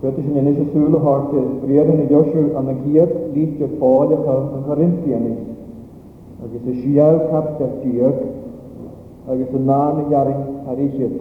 British 0.00 0.24
in 0.24 0.48
is 0.56 0.66
sule 0.74 1.00
harte 1.02 1.38
breden 1.60 2.00
in 2.02 2.08
Joshua 2.10 2.58
an 2.60 2.66
agiert 2.72 3.12
liegt 3.34 3.60
der 3.60 3.68
Pole 3.78 4.16
an 4.32 4.64
Korinthien 4.66 5.26
is. 5.32 5.48
Agus 6.46 6.66
is 6.72 6.82
siel 6.82 7.18
kap 7.30 7.50
der 7.60 7.70
Dirk 7.82 8.20
agus 9.34 9.48
yn 9.60 9.66
nan 9.68 10.02
jaring 10.10 10.42
harisiet. 10.66 11.14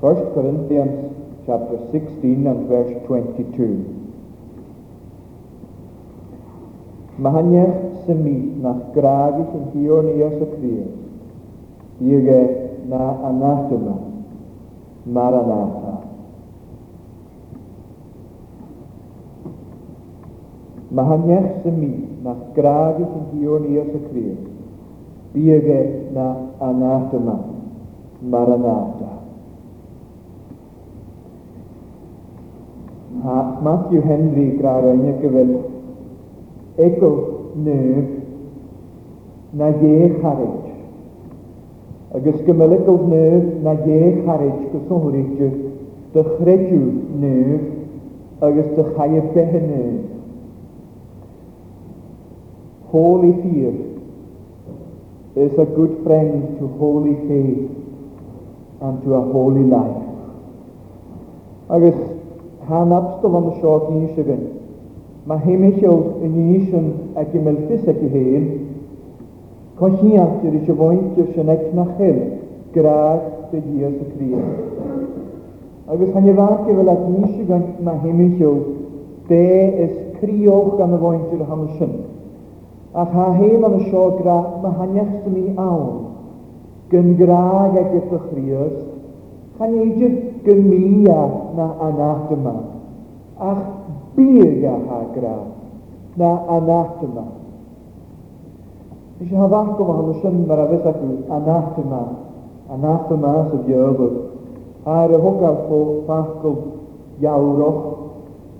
1 0.00 0.34
Corinthians 0.34 1.12
chapter 1.46 1.78
16 1.92 2.46
and 2.52 2.66
verse 2.72 2.94
22. 3.06 3.84
Mahaniach 7.26 7.76
symi 8.06 8.36
nach 8.64 8.80
gragis 8.96 9.52
yn 9.58 9.68
dion 9.74 10.08
i 10.08 10.16
Iesu 10.24 10.46
Christ. 10.56 10.98
Diege 12.00 12.40
na 12.90 13.04
e 13.12 13.16
anathema. 13.32 13.94
Maranatha. 15.06 15.94
Mae 20.96 21.04
hanes 21.10 21.66
y 21.66 21.70
mi 21.78 21.88
e 21.94 22.04
na 22.24 22.32
graag 22.56 23.00
sy'n 23.04 23.24
dion 23.34 23.64
i 23.68 23.74
os 23.82 23.88
y 23.92 23.98
clir. 24.06 24.36
Biege 25.34 25.78
na 26.16 26.26
yma. 26.68 27.34
Mae'r 28.32 28.52
anathema. 28.54 28.94
yma. 33.18 33.34
A 33.34 33.36
Matthew 33.66 34.00
Henry 34.08 34.46
graag 34.60 34.88
e, 34.88 34.94
yn 34.96 35.04
y 35.04 35.12
gyfer 35.20 35.52
ego 36.86 37.10
nef 37.60 39.52
na 39.60 39.68
ie 39.76 40.10
charage. 40.22 40.72
Agus 42.16 42.40
gymylog 42.48 42.88
o 42.88 42.96
nef 43.12 43.46
na 43.66 43.76
ie 43.84 43.84
charyd 43.84 44.26
charage 44.26 44.72
gysonwyrdd 44.72 45.62
dychredw 46.16 46.80
nef 47.24 48.44
agus 48.48 48.72
dychai 48.80 49.10
y 49.20 49.26
behen 49.36 49.72
nef. 49.76 50.12
Holy 52.96 53.30
fear 53.42 53.72
is 55.36 55.52
a 55.58 55.66
good 55.78 56.00
friend 56.02 56.56
to 56.58 56.64
holy 56.80 57.12
faith 57.28 57.68
and 58.80 59.02
to 59.04 59.12
a 59.12 59.20
holy 59.34 59.64
life. 59.68 60.00
Agus 61.76 61.98
han 62.70 62.92
abstol 62.98 63.36
an 63.40 63.50
seo 63.60 63.74
gíisigan, 63.90 64.40
ma 65.26 65.36
heimiisiol 65.44 66.00
in 66.24 66.38
níisian 66.40 66.88
a 67.22 67.26
gimil 67.34 67.60
fisa 67.68 67.92
i 67.92 68.10
héin, 68.16 68.48
Cochiant 69.76 70.40
yr 70.48 70.54
eisiau 70.56 70.76
fwynt 70.80 71.18
yw'r 71.20 71.26
sy'n 71.36 71.50
eich 71.52 71.66
na 71.76 71.84
chyl, 72.00 72.18
graag 72.72 73.26
dy 73.52 73.58
Dios 73.68 73.98
y 74.00 74.12
Cris. 74.14 75.08
Agus 75.92 76.14
hann 76.16 76.30
i 76.32 76.38
farc 76.40 76.62
fel 76.70 76.88
at 76.96 77.02
níisigan 77.12 77.66
ma 77.84 77.92
heimiisiol, 78.06 78.56
de 79.28 79.42
is 79.84 79.96
crioch 80.22 80.78
gan 80.80 80.96
y 80.96 81.02
fwynt 81.06 81.32
yw'r 81.36 81.44
hansyn 81.52 81.92
a 82.96 83.04
pa 83.04 83.24
hef 83.36 83.64
yn 83.68 83.74
y 83.78 83.86
sio 83.90 84.02
gra 84.22 84.34
mahaniach 84.62 85.10
sy'n 85.22 85.34
mi 85.36 85.50
awn, 85.60 85.88
gyn 86.90 87.10
graag 87.20 87.74
ag 87.80 87.90
eich 87.98 88.14
ychrios, 88.18 88.78
chan 89.58 89.74
eidir 89.82 90.14
gymia 90.46 91.18
na 91.58 91.66
anach 91.88 92.32
yma. 92.38 92.54
ach 93.50 93.64
byg 94.16 94.64
a 94.64 94.74
ha 94.88 95.02
gra 95.14 95.34
na 96.22 96.30
anach 96.56 97.04
yma. 97.04 97.26
Nes 99.20 99.28
i 99.32 99.40
hadd 99.44 99.58
ac 99.60 99.84
hwnnw 99.92 100.16
sy'n 100.24 100.42
ac 100.56 100.76
yw 100.80 101.22
anach 101.40 101.76
yma. 101.84 102.02
Anach 102.74 103.12
yma 103.12 103.34
sy'n 103.52 103.64
diogwyd, 103.68 104.16
ar 104.98 105.12
y 105.12 105.20
hwngal 105.26 105.60
ffo 105.66 105.82
ffacol 106.08 106.56
iawroch 107.20 107.82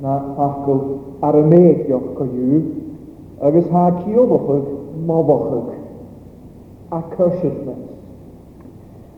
na 0.04 0.18
ffacol 0.34 0.84
arameigoch 1.24 2.12
cohiwg, 2.20 2.75
agus 3.44 3.66
há 3.72 3.90
ciomachug 4.02 4.66
mábachug 5.06 5.68
a 6.90 7.02
chuisiirnas. 7.16 7.76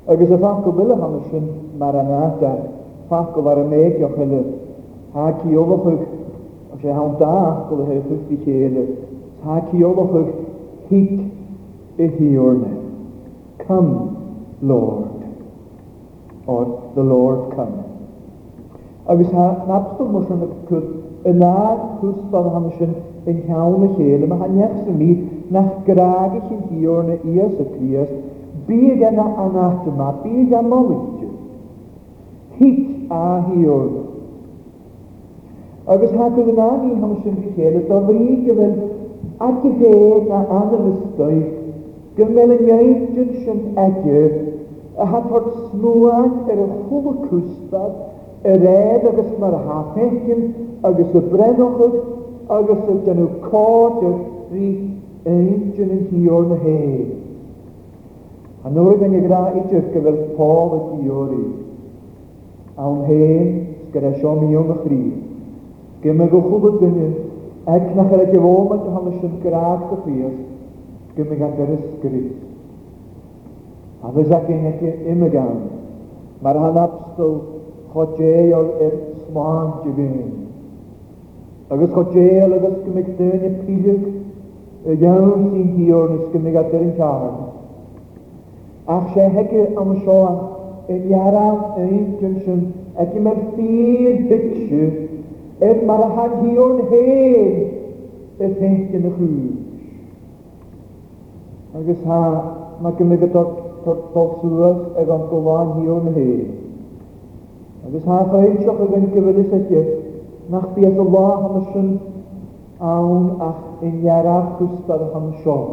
Agus 0.08 0.30
a 0.32 0.36
bha 0.36 0.60
go 0.64 0.72
bile 0.72 0.94
hana 1.00 1.20
sin 1.30 1.78
mar 1.78 1.94
an 1.94 2.10
áta 2.22 2.52
fa 3.08 3.30
go 3.32 3.42
bhar 3.42 3.58
a 3.60 3.64
méid 3.72 4.02
a 4.02 4.08
chuile 4.16 4.40
há 5.14 5.26
ciomachug 5.40 6.02
a 6.72 6.76
sé 6.80 6.90
há 6.90 7.06
dá 7.20 7.66
go 7.68 7.76
le 7.76 7.86
hir 7.94 8.02
chuí 8.08 8.36
chéile 8.44 8.84
há 9.44 9.60
ciomachug 9.70 10.28
hiic 10.90 11.36
i 12.00 12.06
hiorne. 12.06 12.68
Come, 13.66 14.16
Lord, 14.62 15.20
or 16.46 16.92
the 16.94 17.02
Lord 17.02 17.54
come. 17.56 17.74
Agus 19.08 19.26
há 19.32 19.46
napstal 19.68 20.08
mo 20.12 20.22
sin 20.28 20.44
a 20.44 20.48
cwt 20.68 21.26
yn 21.32 21.42
ar 21.42 21.74
hwstal 22.02 22.52
hana 22.54 22.70
sin 22.78 22.94
yn 23.26 23.40
cael 23.46 23.84
y 23.86 23.88
llel, 23.98 24.24
yma 24.26 24.36
haniach 24.44 24.74
sy'n 24.84 24.98
mi, 25.00 25.08
nach 25.54 25.72
graag 25.86 26.36
i 26.38 26.42
chi'n 26.48 26.62
dior 26.70 27.06
na 27.08 27.16
ias 27.32 27.54
y 27.54 27.66
crias, 27.72 28.10
bydd 28.68 29.04
yna 29.10 29.24
anach 29.46 29.86
yma, 29.90 30.10
bydd 30.22 30.54
yna 30.58 30.80
lydio. 30.88 31.32
Hyt 32.58 33.10
a 33.20 33.22
hiol. 33.48 33.90
Agus 35.88 36.12
hag 36.20 36.40
oedd 36.42 36.52
yna 36.52 36.70
ni 36.82 36.94
hwn 37.00 37.16
sy'n 37.24 37.40
fi 37.44 37.52
llel, 37.58 37.80
y 37.82 37.84
dofri 37.88 38.36
gyfyn 38.44 38.76
ac 39.48 39.68
y 39.68 39.74
hedd 39.80 40.32
a 40.40 40.42
anafystoi, 40.60 41.40
gyfel 42.18 42.56
yn 42.58 42.68
iaith 42.70 43.18
iawn 43.18 43.34
sy'n 43.46 43.64
edrych, 43.82 44.38
a 44.98 45.06
hathod 45.06 45.50
smwag 45.70 46.50
yr 46.50 46.62
ychwb 46.64 47.04
y 47.12 47.16
cwsbad, 47.28 48.00
yr 48.48 48.64
edd 48.70 49.04
agus 49.12 49.30
mae'r 49.38 49.54
yn 49.58 50.72
agus 50.88 51.12
y 51.12 51.22
yn 51.22 51.96
agos 52.48 52.78
y 52.90 52.96
dyn 53.04 53.18
nhw 53.20 53.28
cod 53.50 53.98
yw 54.04 54.10
rhi 54.50 54.68
ein 55.28 55.70
yn 55.76 56.04
hi 56.08 56.40
na 56.48 56.56
hei. 56.64 57.06
A 58.64 58.72
nŵr 58.74 58.96
ydyn 58.96 59.12
ni 59.16 59.20
gyda 59.24 59.40
idio'r 59.60 59.90
gyfer 59.94 60.22
Paul 60.38 60.76
y 60.96 61.00
diori. 61.02 61.42
o'n 62.86 62.98
hen 63.08 63.46
gyda 63.94 64.10
sio 64.20 64.32
mi 64.40 64.52
o'n 64.56 64.68
ychri. 64.76 65.00
Gym 66.02 66.20
yn 66.24 66.28
gwchwb 66.32 66.66
y 66.68 66.74
dynu, 66.80 67.06
ac 67.74 67.88
na 67.96 68.04
chyra 68.10 68.26
gyfom 68.30 68.74
yn 68.76 68.84
gyhannes 68.86 69.24
yn 69.28 69.32
graag 69.44 69.82
dy 69.90 69.98
ffyr, 70.04 70.36
gym 71.16 71.32
yn 71.34 71.42
gyda'r 71.42 71.72
ysgri. 71.74 72.22
A 74.06 74.12
fydd 74.14 74.36
ac 74.38 74.50
yn 74.54 75.08
ym 75.12 75.24
y 75.26 75.32
gan, 75.34 75.64
mae'r 76.44 76.60
hanabstol 76.62 77.34
chodgeol 77.96 78.70
i'r 78.86 78.94
swan 79.24 79.74
gyfyn 79.82 80.36
agus 81.70 81.90
cho 81.94 82.02
déal 82.14 82.52
agus 82.58 82.74
go 82.84 82.90
meid 82.96 83.08
déine 83.16 83.48
píideach 83.64 84.88
a 84.88 84.94
dheann 85.00 85.32
sí 85.48 85.60
díornas 85.74 86.22
nes 86.22 86.30
gymig 86.32 86.54
a 86.56 86.62
yn 86.80 86.92
tear. 87.00 87.34
Ach 88.96 89.10
sé 89.14 89.26
hegyr 89.34 89.80
am 89.82 89.90
seo 90.04 90.20
inhearrám 90.94 91.58
a 91.76 91.82
intin 91.96 92.38
sin 92.44 92.60
ag 93.02 93.14
i 93.14 93.20
mar 93.26 93.36
fír 93.54 94.24
bitse 94.30 94.78
ag 95.70 95.84
mar 95.90 95.98
a 96.06 96.10
hen 96.16 96.50
y 96.52 96.54
i 96.98 98.50
féinte 98.54 99.02
na 99.04 99.10
chuúis. 99.18 99.54
Agus 101.76 102.04
há 102.06 102.20
na 102.82 102.90
go 102.98 103.04
mé 103.12 103.16
go 103.26 103.30
tolsúas 104.14 104.80
ag 105.02 105.10
an 105.18 105.28
goháin 105.34 105.76
híorn 105.80 106.12
hen. 106.16 106.54
Agus 107.88 108.04
ha, 108.04 108.24
féil 108.32 108.56
seo 108.62 108.72
a 108.84 108.90
gan 108.92 109.10
gofuidir 109.12 109.50
sa 109.50 109.60
nach 110.50 110.66
bi 110.74 110.80
go 110.82 111.02
Allah 111.02 111.30
hana 111.44 111.72
sin 111.72 112.00
ach 112.80 113.44
ach 113.48 113.82
inhearach 113.82 114.58
chusta 114.58 114.94
a 114.94 115.08
Gan 115.12 115.34
seo. 115.42 115.64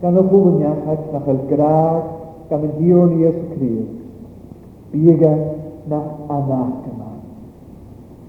Gan 0.00 0.16
a 0.16 0.22
bhuaneach 0.22 1.12
nach 1.12 1.28
el 1.28 1.40
graag 1.50 2.04
gan 2.48 2.62
an 2.66 2.72
híorníos 2.80 3.36
críos. 3.52 3.94
Biega 4.92 5.32
nach 5.88 6.10
anach 6.36 6.88
yma. 6.90 7.10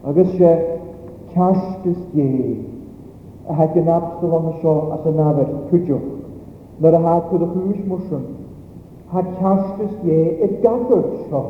Agus 0.05 0.29
se 0.31 0.37
sé 0.37 0.79
casgus 1.33 2.01
dé 2.13 2.59
a 3.47 3.53
ha 3.53 3.67
gen 3.73 3.87
absta 3.87 4.27
hana 4.27 4.53
seo 4.61 4.91
as 4.99 5.05
an 5.07 5.19
afer 5.19 5.47
cwydioch. 5.69 6.09
Nyr 6.79 6.93
a 6.93 7.01
ha 7.07 7.19
cwyd 7.31 7.41
o 7.47 7.51
chwys 7.55 7.81
mwysyn. 7.87 8.23
Ha 9.15 9.21
casgus 9.39 9.95
dé 10.03 10.19
e 10.43 10.47
gadwyd 10.59 11.11
seo. 11.29 11.43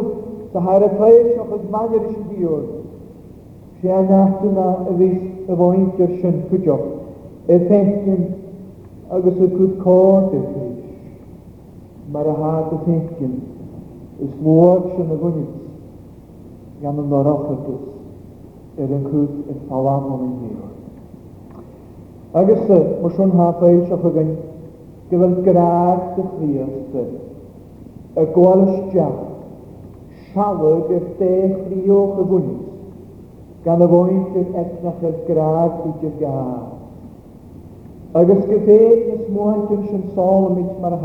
sy'n 0.53 0.69
hair 0.69 0.87
y 0.87 0.91
cleis 0.99 1.33
o'ch 1.43 1.57
yn 1.57 1.65
manir 1.73 2.07
ysg 2.13 2.23
diwr. 2.31 2.63
Lle 3.83 3.99
yma 3.99 4.69
y 4.93 4.95
fys 5.01 5.25
y 5.51 5.57
fwynt 5.65 6.05
yr 6.07 6.13
sy'n 6.21 6.39
cwdioch. 6.53 6.87
Y 7.51 7.57
ffentyn, 7.67 8.23
ffentin 8.31 9.11
ys 9.11 9.27
y 9.49 9.51
cwb 9.57 9.75
cwrt 9.83 10.39
y 10.39 10.45
fys. 10.53 10.79
Mae'r 12.15 12.33
hart 12.39 12.77
y 12.79 12.81
ffentin. 12.87 13.35
Is 14.23 14.31
mwag 14.39 14.85
sy'n 14.95 15.11
y 15.11 15.17
gúnit 15.19 16.83
gan 16.85 16.99
an 17.03 17.09
doráchagus 17.11 18.83
ar 18.85 18.93
o'n 18.99 19.07
cúd 19.11 19.49
in 19.51 19.63
fáhán 19.71 20.05
ysdy, 20.17 20.29
dhéir. 20.41 21.63
Agus 22.41 22.61
marisiún 22.71 23.33
hápail 23.39 23.81
se 23.89 23.97
chugan 24.05 24.31
go 25.11 25.19
bhfuil 25.23 25.35
gráach 25.49 26.05
do 26.19 26.27
y 26.47 26.53
a 26.63 26.67
diach 26.67 27.11
seala 28.15 28.27
gur 30.61 30.85
ddech 30.93 31.59
rioch 31.75 32.21
y 32.25 32.29
gúnit 32.35 33.65
gan 33.67 33.83
y 33.83 33.89
bhaint 33.97 34.37
ar 34.45 34.61
etnach 34.65 35.05
ar 35.11 35.17
gráach 35.33 35.83
i 35.89 35.91
de 36.05 36.13
gá. 36.23 36.39
Agus 38.23 38.47
go 38.53 38.61
dé 38.71 38.79
is 39.17 39.27
móhaintún 39.39 39.83
sin 39.91 40.07
sála 40.15 40.55
mit 40.61 40.71
mar 40.81 40.97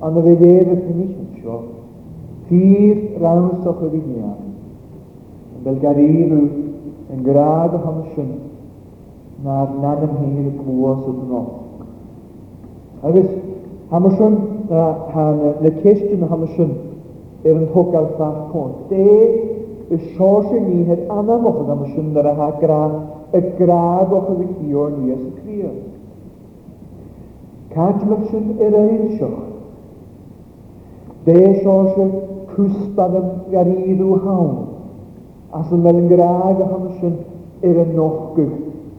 an 0.08 0.16
y 0.18 0.22
fydd 0.24 0.40
yn 0.42 0.70
hynny 0.86 1.04
sy'n 1.10 1.26
sio. 1.36 1.58
Fyr 2.48 3.04
raws 3.22 3.68
o'ch 3.72 3.84
yr 3.88 3.92
uniad. 4.00 4.40
Yn 5.54 5.68
belgar 5.68 6.00
fel 6.00 6.08
garif 6.08 7.06
yn 7.14 7.22
gradd 7.28 7.76
o 7.78 7.82
er 7.92 8.00
sy'n 8.16 8.32
na'r 9.46 9.76
nan 9.84 10.02
ymhyn 10.08 10.48
y 10.50 10.54
glwys 10.58 11.04
yn 11.12 11.20
nos. 11.30 11.52
Agus 13.06 13.28
hamsyn 13.92 14.40
na 14.72 15.72
cestiwn 15.84 16.26
o 16.26 16.32
hamsyn 16.32 16.72
er 17.46 17.54
yn 17.54 17.70
hwgal 17.70 18.10
ffaf 18.16 18.40
cwnt. 18.50 18.82
Dei 18.90 19.30
y 19.94 20.00
sios 20.16 20.50
yn 20.58 20.66
un 20.74 20.92
yr 20.96 21.06
anamwch 21.20 21.62
yn 21.62 21.72
hamsyn 21.76 22.10
ar 22.22 22.32
a 22.32 22.34
ha 22.42 22.50
gradd 22.64 22.98
y 23.34 23.40
gradd 23.58 24.12
o 24.16 24.20
ni 24.38 24.44
chyddigion 24.44 24.94
Iesu 25.06 25.32
Grist. 25.42 25.88
Cadlwysyn 27.74 28.54
yr 28.64 28.76
eilsioch. 28.76 29.42
Deisosio 31.28 32.06
cwsbad 32.54 33.18
yn 33.20 34.00
o 34.06 34.16
hawn. 34.24 34.54
As 35.58 35.68
yn 35.76 35.84
mynd 35.84 36.00
yn 36.02 36.08
gradd 36.14 36.62
o 36.64 36.70
hamsyn 36.72 37.18
yr 37.72 37.82
ynochgyg. 37.84 38.54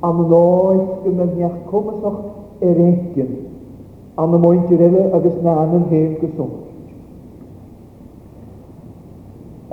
Am 0.10 0.22
loes 0.32 0.86
gymyniach 1.08 1.58
cwmysoch 1.72 2.22
yr 2.70 2.84
egin. 2.86 3.34
Am 4.22 4.38
y 4.38 4.44
mwyn 4.46 4.62
tirile 4.70 5.08
agos 5.18 5.42
na'n 5.46 5.76
yn 5.80 5.84
hen 5.92 6.14
gyswm. 6.22 6.54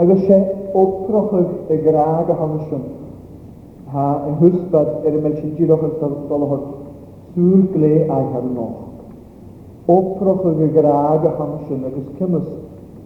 Agos 0.02 0.20
se 0.28 0.40
oprochyd 0.82 1.74
y 1.76 1.80
gradd 1.86 2.30
o 2.32 2.36
hamsyn 2.40 2.88
ha 3.94 4.06
yn 4.28 4.38
hwysbad 4.40 5.04
er 5.06 5.14
ymel 5.14 5.34
sy'n 5.38 5.52
gyroch 5.60 5.84
yn 5.86 5.92
dolhor 6.30 6.62
sŵr 7.34 7.60
gle 7.74 7.90
a 8.10 8.18
hernoch. 8.32 8.80
Oproch 9.94 10.46
yw 10.50 10.72
gyrraag 10.74 11.28
a 11.30 11.34
hamsyn 11.38 11.86
agos 11.90 12.08
cymys 12.18 12.48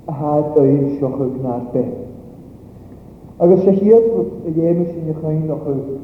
a 0.09 0.15
had 0.17 0.57
oed 0.63 0.87
sioch 0.97 1.19
yw 1.21 1.29
gnar 1.35 1.67
be. 1.75 1.83
Agos 3.45 3.65
se 3.67 3.75
hiad 3.77 4.09
y 4.49 4.55
ddiem 4.57 4.87
sy'n 4.95 5.13
ych 5.15 5.27
ein 5.29 5.53
o'ch 5.57 5.69
yw. 5.75 6.01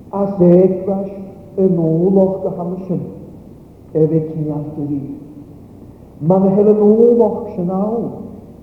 As 0.10 0.40
ik 0.40 0.86
was 0.86 1.08
een 1.56 1.80
oorlog 1.80 2.42
de 2.42 2.50
hamsen, 2.58 3.02
er 3.92 4.12
ik 4.12 4.36
niet 4.36 4.50
achter 4.50 4.88
wie. 4.88 5.18
Maar 6.18 6.42
een 6.42 6.52
hele 6.52 6.82
oorlog 6.82 7.42
zijn 7.56 7.72
al, 7.72 8.12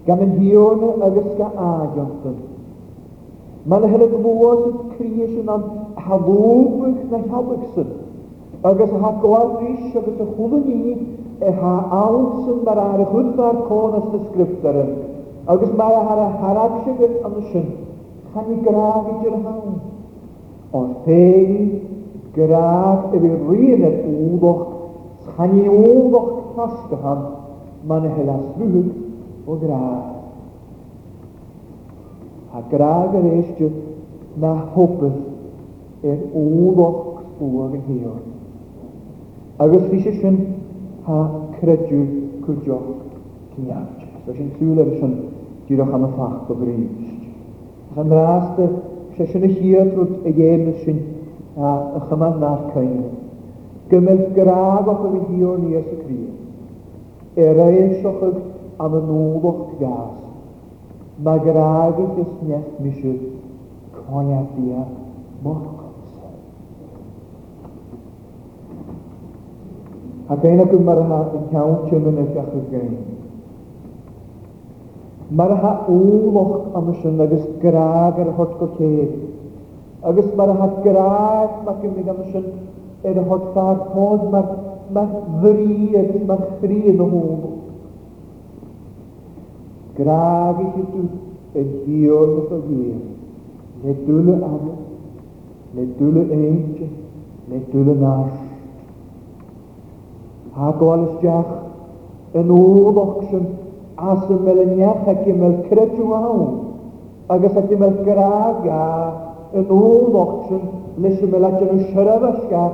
gaan 0.05 0.19
een 0.21 0.31
hierne 0.31 0.93
agus 1.03 1.33
ga 1.39 1.51
aanjachten. 1.57 2.35
Maar 3.63 3.83
y 3.83 3.87
hele 3.87 4.21
woord 4.23 4.65
het 4.65 4.83
creëren 4.97 5.49
aan 5.51 5.65
halobig 5.95 6.99
na 7.11 7.19
halbigsen. 7.29 7.87
Agus 8.61 8.91
ha 9.01 9.11
gladrish 9.23 9.91
hwn 9.91 10.07
yn 10.07 10.31
chulani 10.37 10.93
e 11.43 11.51
ha 11.51 11.73
alsen 12.05 12.63
maar 12.65 12.79
aardig 12.79 13.11
hudbaar 13.11 13.57
ysgrifft 13.57 13.97
ar 13.97 14.21
skrifteren 14.31 14.93
agus 15.53 15.71
mae 15.79 15.95
a 15.95 16.01
e 16.03 16.05
har 16.07 16.33
harag 16.41 16.73
sydd 16.85 17.19
an 17.27 17.35
sin 17.51 17.69
sy'n 18.35 18.47
graag 18.47 18.49
i 18.53 18.57
graf 18.67 19.09
i 19.11 19.13
ddyn 19.23 19.43
hawn. 19.49 19.77
Ond 20.79 20.95
pegi 21.05 21.67
graag 22.35 23.15
i 23.15 23.21
fi 23.23 23.31
rhan 23.33 23.53
yr 23.71 23.85
i 23.87 24.55
chani 25.37 25.67
tas 26.07 26.57
tasgahan 26.59 27.23
man 27.93 28.09
y 28.09 28.15
helas 28.19 28.47
rhwyd 28.61 28.89
o 29.47 29.59
graf. 29.63 30.17
A 32.59 32.63
graf 32.75 33.15
yr 33.21 33.29
eisiau 33.35 33.71
na 34.43 34.51
hwbydd 34.75 36.09
yr 36.13 36.25
údoch 36.43 36.99
sbwag 37.39 37.77
yn 37.79 37.87
hiol. 37.93 38.19
Agus 39.65 39.87
fi 39.93 40.03
sy'n 40.19 40.43
ha 41.07 41.21
crediw 41.59 42.03
cwrdioch 42.43 42.91
cyniarch. 43.55 44.06
Rwy'n 44.27 44.49
sy'n 44.57 44.57
cwl 44.59 44.81
ar 44.83 44.89
ysyn 44.91 45.11
dyrwch 45.69 45.93
am 45.95 46.03
y 46.03 46.07
ffach 46.17 46.49
o 46.51 46.55
grist. 46.59 47.27
Ac 47.95 48.01
yn 48.03 48.09
rhas 48.15 48.57
y 48.59 48.65
sesiwn 49.17 49.45
y 49.47 49.51
hir 49.59 49.87
drwy 49.93 50.09
y 50.27 50.33
gem 50.39 50.65
y 50.67 50.73
sy'n 50.83 50.99
a 51.67 51.71
ychymad 52.01 52.41
na'r 52.43 52.65
cain. 52.73 53.05
Gymell 53.93 54.25
graf 54.41 54.91
o'ch 54.95 55.07
yn 55.11 55.21
hir 55.29 55.47
o'n 55.53 55.69
ys 55.71 55.87
y 55.93 56.01
crir. 56.01 56.35
Er 57.45 57.61
ein 57.69 57.95
siochyd 58.01 58.41
am 58.83 58.99
y 58.99 59.05
nôl 59.07 59.47
o'ch 59.55 59.63
gas. 59.81 60.19
Mae 61.25 61.41
graf 61.47 62.03
i'n 62.03 62.19
ysnech 62.27 62.69
misydd 62.83 63.23
coiadia 64.01 64.87
mor 65.47 65.63
Ac 70.35 70.43
ein 70.51 70.59
ac 70.67 70.73
yma'r 70.81 70.99
yn 71.07 71.37
cael 71.53 71.77
tiwn 71.87 72.11
yn 72.11 72.17
eich 72.27 72.39
achos 72.43 72.65
gain. 72.75 72.95
Mae'r 75.27 75.53
ha 75.59 75.71
úlach 75.91 76.75
am 76.79 76.91
sin 77.03 77.21
agos 77.21 77.47
graag 77.59 78.19
ar 78.23 78.29
hort 78.37 78.53
go 78.61 78.69
chéad. 78.77 79.15
Agos 80.07 80.29
mae'r 80.39 80.53
ha 80.61 80.69
graag 80.85 81.65
mac 81.67 81.81
gymryd 81.83 82.11
am 82.13 82.21
sin 82.31 82.45
ar 83.11 83.19
hort 83.31 83.49
fad 83.57 83.81
hod 83.95 84.29
mac 84.35 84.53
mac 84.99 85.17
ddri 85.43 85.89
agus 86.03 86.23
mac 86.29 86.45
ddri 86.61 86.79
yn 86.93 87.03
y 87.03 87.09
hwn. 87.15 87.43
Graag 89.99 90.63
i 90.63 90.69
chi 90.77 91.05
yn 91.63 91.73
hiol 91.83 92.37
o 92.55 92.63
gwyr. 92.69 93.03
Ne 93.83 93.99
dwyl 94.07 94.31
y 94.37 94.41
am, 94.53 94.71
ne 95.75 95.89
dwyl 95.99 96.23
y 96.23 96.27
eich, 96.39 96.85
ne 97.51 97.59
dwyl 97.75 97.91
y 97.97 97.99
nash. 98.07 98.39
Ha 100.57 100.71
gwael 100.79 101.07
ysdiach 101.11 101.55
yn 102.41 102.59
úlach 102.63 103.19
sin 103.33 103.55
asym 103.97 104.43
mel 104.45 104.59
yniach 104.73 105.09
ac 105.09 105.27
ymel 105.33 105.55
credwawn, 105.69 106.45
agos 107.29 107.57
ac 107.63 107.71
ymel 107.73 107.95
graag 108.09 108.67
a 108.71 108.81
yn 109.57 109.71
ôl 109.73 110.19
ocsyn, 110.21 110.65
nes 111.01 111.19
ymel 111.25 111.47
ac 111.49 111.63
yn 111.65 111.81
siarad 111.93 112.27
ysga, 112.31 112.65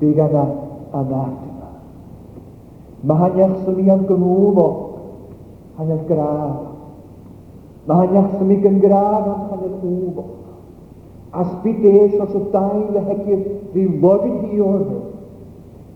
byg 0.00 0.16
yna 0.24 0.40
anathema. 1.00 1.68
Mae 3.06 3.20
hanyach 3.22 3.52
sy'n 3.64 3.76
mi 3.78 3.84
am 3.94 4.00
gymwb 4.08 4.58
o. 4.58 4.64
Hanyach 5.76 6.02
gradd. 6.08 6.56
Mae 7.86 8.00
hanyach 8.00 8.32
sy'n 8.32 8.50
mi 8.50 8.56
gan 8.64 8.80
gradd 8.82 9.30
am 9.30 9.46
haniach 9.52 9.86
o. 9.86 10.26
As 11.42 11.52
byd 11.62 11.86
eis 11.92 12.16
os 12.24 12.34
y 12.34 12.42
dain 12.56 12.84
le 12.96 13.04
hegyr 13.10 13.44
fi 13.76 13.86
lofyd 13.92 14.34
i 14.34 14.50
chi 14.50 14.60
o'r 14.72 14.82
hyn. 14.90 15.06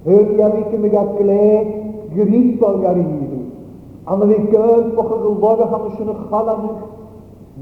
Hyn 0.06 0.32
i 0.38 0.40
am 0.46 0.56
i 0.60 0.64
gymig 0.70 0.96
at 1.02 1.10
gled 1.18 1.74
gyrifol 2.14 2.82
ar 2.92 3.02
i 3.02 3.08
ni. 3.10 3.42
A 4.06 4.14
Am 4.14 4.22
fi 4.30 4.38
gyrdd 4.54 4.94
bwch 4.98 5.14
yn 5.18 5.26
gwybod 5.26 5.66
lofyd 5.66 5.78
am 5.80 5.92
ysyn 5.92 6.14
y 6.14 6.18
chalam. 6.30 6.64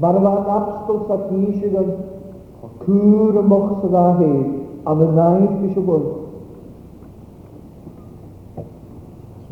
Mae'r 0.05 0.21
fan 0.29 0.55
abstol 0.61 1.03
sa'n 1.09 1.27
gysig 1.49 1.79
yn 1.85 1.91
Cŵr 2.81 3.37
y 3.39 3.43
moch 3.49 3.73
sydd 3.83 3.95
â 3.97 4.05
hi, 4.19 4.27
am 4.91 5.01
y 5.05 5.07
naid 5.17 5.51
gysio 5.61 5.81
bwyd. 5.85 6.07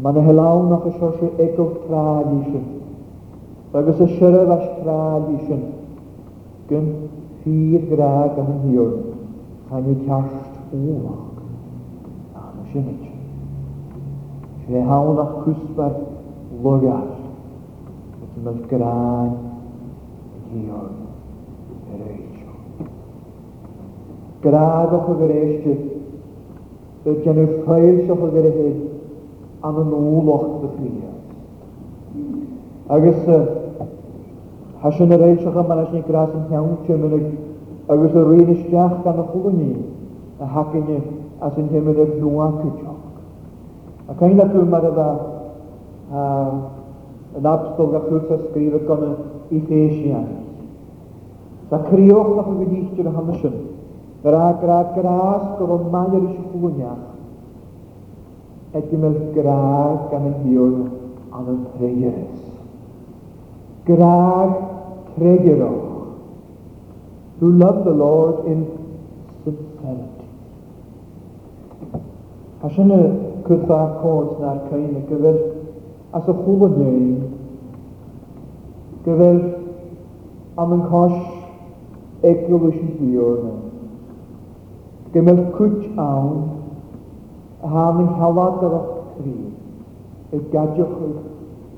Mae'n 0.05 0.17
y 0.17 0.23
helawn 0.29 0.73
o'ch 0.77 0.87
ysio 0.91 1.09
si 1.19 1.29
egof 1.45 1.75
traed 1.85 2.31
eisiau. 2.31 2.63
Agos 3.81 4.01
y 4.05 4.07
siarad 4.15 4.53
as 4.55 4.63
traed 4.79 5.27
eisiau. 5.33 5.61
Gym 6.71 6.87
ffydd 7.43 7.85
graag 7.91 8.39
am 8.45 8.49
yn 8.55 8.63
hiwr. 8.65 8.95
Chan 9.69 9.91
i 9.93 9.97
cast 10.07 10.73
wlag. 10.73 11.43
Am 12.45 12.57
y 12.63 12.65
sianid. 12.71 13.03
Fe 14.65 14.81
hawn 14.89 15.21
o'ch 15.25 15.37
cwsbar 15.43 16.01
logal. 16.65 17.13
Mae'n 18.47 18.65
graag 18.73 19.37
hiwr. 20.49 20.89
Yr 21.93 22.09
eich. 22.15 22.28
Graag 24.39 24.93
o'ch 24.95 25.07
ag 25.11 25.21
yr 25.25 25.31
eisdi, 25.35 25.73
y 27.09 27.15
gennyr 27.25 27.49
ffeil 27.65 27.97
sioch 28.07 28.21
ag 28.23 28.37
yr 28.39 28.45
hyn, 28.55 28.77
an 29.67 29.79
yn 29.81 29.89
ôloch 29.97 30.45
dy 30.61 30.69
ffrinia. 30.77 31.09
Agus, 32.95 33.19
hasion 34.83 35.11
yr 35.11 35.25
eil 35.27 35.35
sioch 35.43 35.59
am 35.59 35.73
anas 35.75 35.91
ni 35.91 35.99
gras 36.07 36.31
yn 36.39 36.45
iawn 36.55 36.77
mynd 36.87 37.35
agus 37.91 38.15
yr 38.21 38.31
un 38.37 38.45
istiach 38.55 38.95
gan 39.03 39.19
y 39.19 39.53
ni 39.57 39.69
a 40.39 40.47
sy'n 40.47 40.55
hagyni 40.55 40.99
as 41.49 41.57
yn 41.59 41.67
hymunig 41.73 42.13
nwa 42.21 42.45
cydioch. 42.61 43.01
Ac 44.13 44.23
ein 44.25 44.39
at 44.39 44.55
yw'n 44.55 44.71
meddwl 44.71 45.01
yn 47.35 47.49
abstol 47.51 47.91
gach 47.91 48.07
wrth 48.11 48.31
ysgrifau 48.37 48.87
gan 48.87 49.03
y 49.51 49.59
i 49.59 49.65
ffeisiau. 49.67 50.23
Da 51.73 51.81
crioch 51.91 52.31
o'ch 52.37 52.53
yn 52.53 52.61
gynnylltio'r 52.63 53.15
hamasyn. 53.19 53.59
Grad, 54.23 54.59
grad, 54.61 54.87
gras, 54.99 55.43
gofod 55.59 55.85
mai 55.91 56.01
ar 56.05 56.15
eisiau 56.17 56.47
chwynach. 56.53 57.03
Edym 58.75 59.05
yr 59.07 59.13
grag 59.37 60.09
gan 60.11 60.25
y 60.27 60.31
hiwn 60.41 60.73
am 61.37 61.47
y 61.53 61.55
pregyrus. 61.75 62.49
Grag 63.87 64.57
pregyrwch. 65.13 66.09
Who 67.39 67.53
love 67.61 67.79
the 67.85 67.93
Lord 68.01 68.41
in 68.51 68.65
sincerity. 69.45 70.27
A 72.59 72.73
sy'n 72.75 72.91
y 72.91 72.99
cwrdd 73.47 73.71
cwrs 74.03 74.35
na'r 74.43 74.59
cain 74.67 74.99
y 74.99 75.05
gyfer 75.13 75.39
as 76.19 76.27
y 76.27 76.35
chwl 76.41 76.67
yn 76.67 76.75
ein 76.89 77.15
gyfer 79.07 79.39
am 80.59 80.75
yn 80.75 80.83
cosh 80.91 82.29
eglwys 82.33 82.83
i 82.83 82.91
diwrnod. 82.99 83.65
Dim 85.13 85.25
Gymel 85.25 85.45
cwch 85.57 85.85
awn, 85.97 86.41
a 87.65 87.67
ham 87.73 87.99
yn 88.03 88.09
hawad 88.19 88.59
ar 88.65 88.73
o'ch 88.77 88.97
tri, 89.15 89.33
y 90.37 90.41
gadiwch 90.51 90.99
eich 91.07 91.23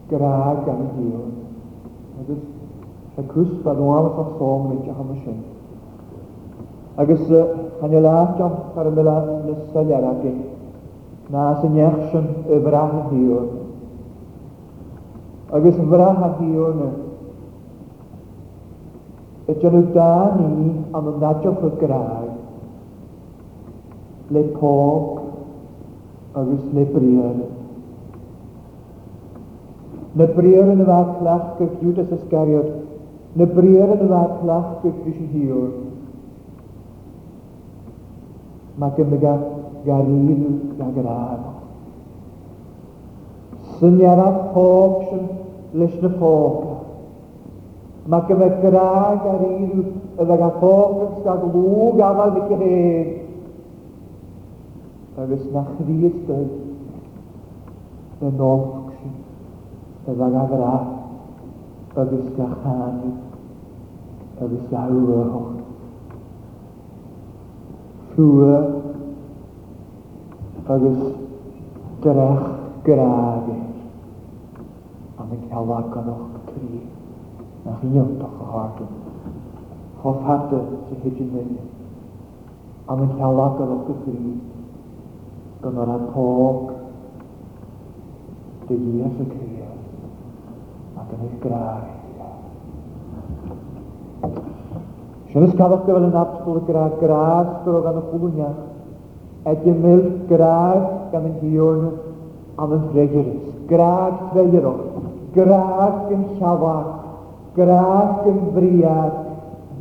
graag 0.10 0.68
am 0.74 0.82
hyn. 0.98 1.30
Agos, 2.20 2.42
y 3.16 3.24
cwys 3.32 3.54
fel 3.64 3.78
nhw 3.80 3.94
am 4.00 4.10
o'ch 4.10 4.34
sôn 4.40 4.66
yn 4.74 4.82
eich 4.82 4.90
ham 4.98 5.14
ysyn. 5.16 5.38
Agos, 7.00 7.24
hanyo 7.82 8.02
laach 8.04 8.42
am 8.50 8.58
ar 8.82 8.92
y 8.92 8.92
mela 9.00 9.16
nesol 9.48 9.96
ar 10.00 10.10
agi, 10.12 10.34
na 11.32 11.46
sy'n 11.62 11.80
iachsyn 11.80 12.28
y 12.42 12.60
frach 12.68 12.98
y 12.98 13.06
diw. 13.14 13.40
Agos, 15.56 15.80
frach 15.94 16.26
y 16.28 16.32
diw 16.44 16.68
na, 16.82 16.92
y 19.48 19.56
dyn 19.64 19.80
nhw 19.80 19.88
da 19.96 20.12
ni 20.36 20.76
am 21.00 21.12
ymdadioch 21.16 21.66
y 21.70 21.74
graag, 21.86 22.31
le 24.32 24.42
pob 24.60 25.22
agus 26.42 26.64
le 26.74 26.86
briar. 26.96 27.36
Na 30.20 30.26
briar 30.38 30.72
yn 30.74 30.84
y 30.84 30.88
fath 30.90 31.18
llach 31.26 31.50
gyf 31.60 31.74
Judas 31.82 32.12
Iscariot, 32.18 32.72
na 33.40 33.48
briar 33.58 33.92
yn 33.96 34.06
y 34.08 34.10
fath 34.12 34.42
llach 34.50 34.72
gyf 34.84 34.98
Fysi 35.06 35.28
Hiwr. 35.36 35.70
Mae 38.82 38.96
gymryd 38.98 39.24
gymryga 39.24 39.88
garydd 39.88 40.84
ag 40.88 41.00
yr 41.04 41.10
ar. 41.12 41.46
Syniarad 43.80 44.42
pob 44.56 44.98
sy'n 45.10 45.26
leis 45.80 45.96
na 46.04 46.12
pob. 46.22 46.62
Mae 48.12 48.28
gymryd 48.30 48.60
garydd 48.68 50.28
ag 50.28 50.46
a 50.46 50.54
pob 50.64 51.02
yn 51.06 51.16
sgag 51.22 51.48
lwg 51.54 52.04
afal 52.12 52.40
i 52.40 52.46
gyda'n 52.52 53.18
agus 55.20 55.44
na 55.52 55.60
chríosdóid 55.76 56.52
na 58.22 58.30
nófsi 58.40 59.10
a 60.08 60.12
bhain 60.16 60.36
agrá 60.44 60.72
agus 62.04 62.30
na 62.40 62.48
cháni 62.62 63.12
agus 64.46 64.64
na 64.72 64.80
uahoch. 64.88 65.52
Rúa 68.16 68.56
agus 70.76 71.02
drach 72.06 72.44
gráge 72.88 73.60
an 75.20 75.28
yn 75.36 75.44
cael 75.52 75.72
aganoch 75.80 76.40
tri 76.52 76.80
na 77.68 77.76
chyniontoch 77.84 78.40
o 78.40 78.48
hartyn. 78.54 78.88
Hoff 80.08 80.24
hata 80.26 80.64
sy'n 80.88 81.04
hydyn 81.04 81.36
yn 81.44 81.54
yn 82.96 83.14
cael 83.20 83.44
aganoch 83.52 83.92
y 84.08 84.16
ar 85.64 86.00
pob 86.14 86.72
dy 88.68 88.76
Ddies 88.78 89.18
y 89.24 89.26
Cris 89.30 91.02
ac 91.02 91.12
yn 91.18 91.26
eich 91.26 91.36
graig. 91.44 91.90
Sianes 95.32 95.54
cafodd 95.60 95.86
gyfer 95.86 96.08
yn 96.08 96.18
absol 96.24 96.58
y 96.62 96.66
graag 96.70 96.98
gras 97.04 97.52
gyro 97.66 97.82
gan 97.86 98.00
y 98.00 98.04
chwlwnia, 98.10 98.50
edymil 99.54 100.02
graag 100.32 100.90
gan 101.14 101.30
yn 101.30 101.38
hiwn 101.44 101.86
am 102.58 102.74
yn 102.78 102.82
ffregyrus, 102.90 103.46
graag 103.70 104.18
treirog, 104.34 104.82
graag 105.36 106.10
yn 106.16 106.26
llawag, 106.40 106.90
graag 107.56 108.26
yn 108.34 108.42
friad, 108.56 109.22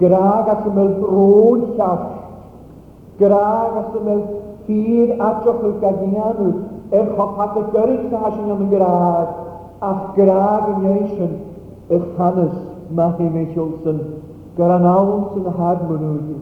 graag 0.03 0.53
at 0.59 0.69
ymwyl 0.71 0.93
rôn 1.11 1.67
llall, 1.79 2.05
graag 3.25 3.81
at 3.85 3.99
ymwyl 4.01 4.23
Bydd 4.71 5.13
adrochwch 5.27 5.83
a 5.87 5.89
gyniadw, 6.01 6.45
eich 6.95 7.09
hopat 7.19 7.55
y 7.59 7.61
gyrrych 7.75 8.05
na 8.13 8.21
sy'n 8.35 8.51
am 8.55 8.61
yn 8.67 8.71
graag, 8.73 9.31
a 9.83 9.89
graag 10.15 10.65
yn 10.77 10.83
ieisyn, 10.93 11.33
eich 11.91 12.05
hanes, 12.19 12.55
machu 12.95 13.27
meis 13.35 13.55
olsyn, 13.65 13.99
gyda 14.59 14.77
nawn 14.85 15.11
sy'n 15.33 15.47
had 15.59 15.79
mwynhwydi, 15.89 16.37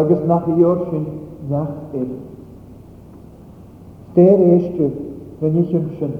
agos 0.00 0.20
na 0.30 0.36
chi 0.46 0.56
o'r 0.70 0.80
sy'n 0.88 1.06
nach 1.52 1.74
Der 4.12 4.36
Steir 4.60 4.94
fe 5.40 5.46
ni 5.54 5.62
sy'n 5.70 5.86
sy'n. 5.98 6.14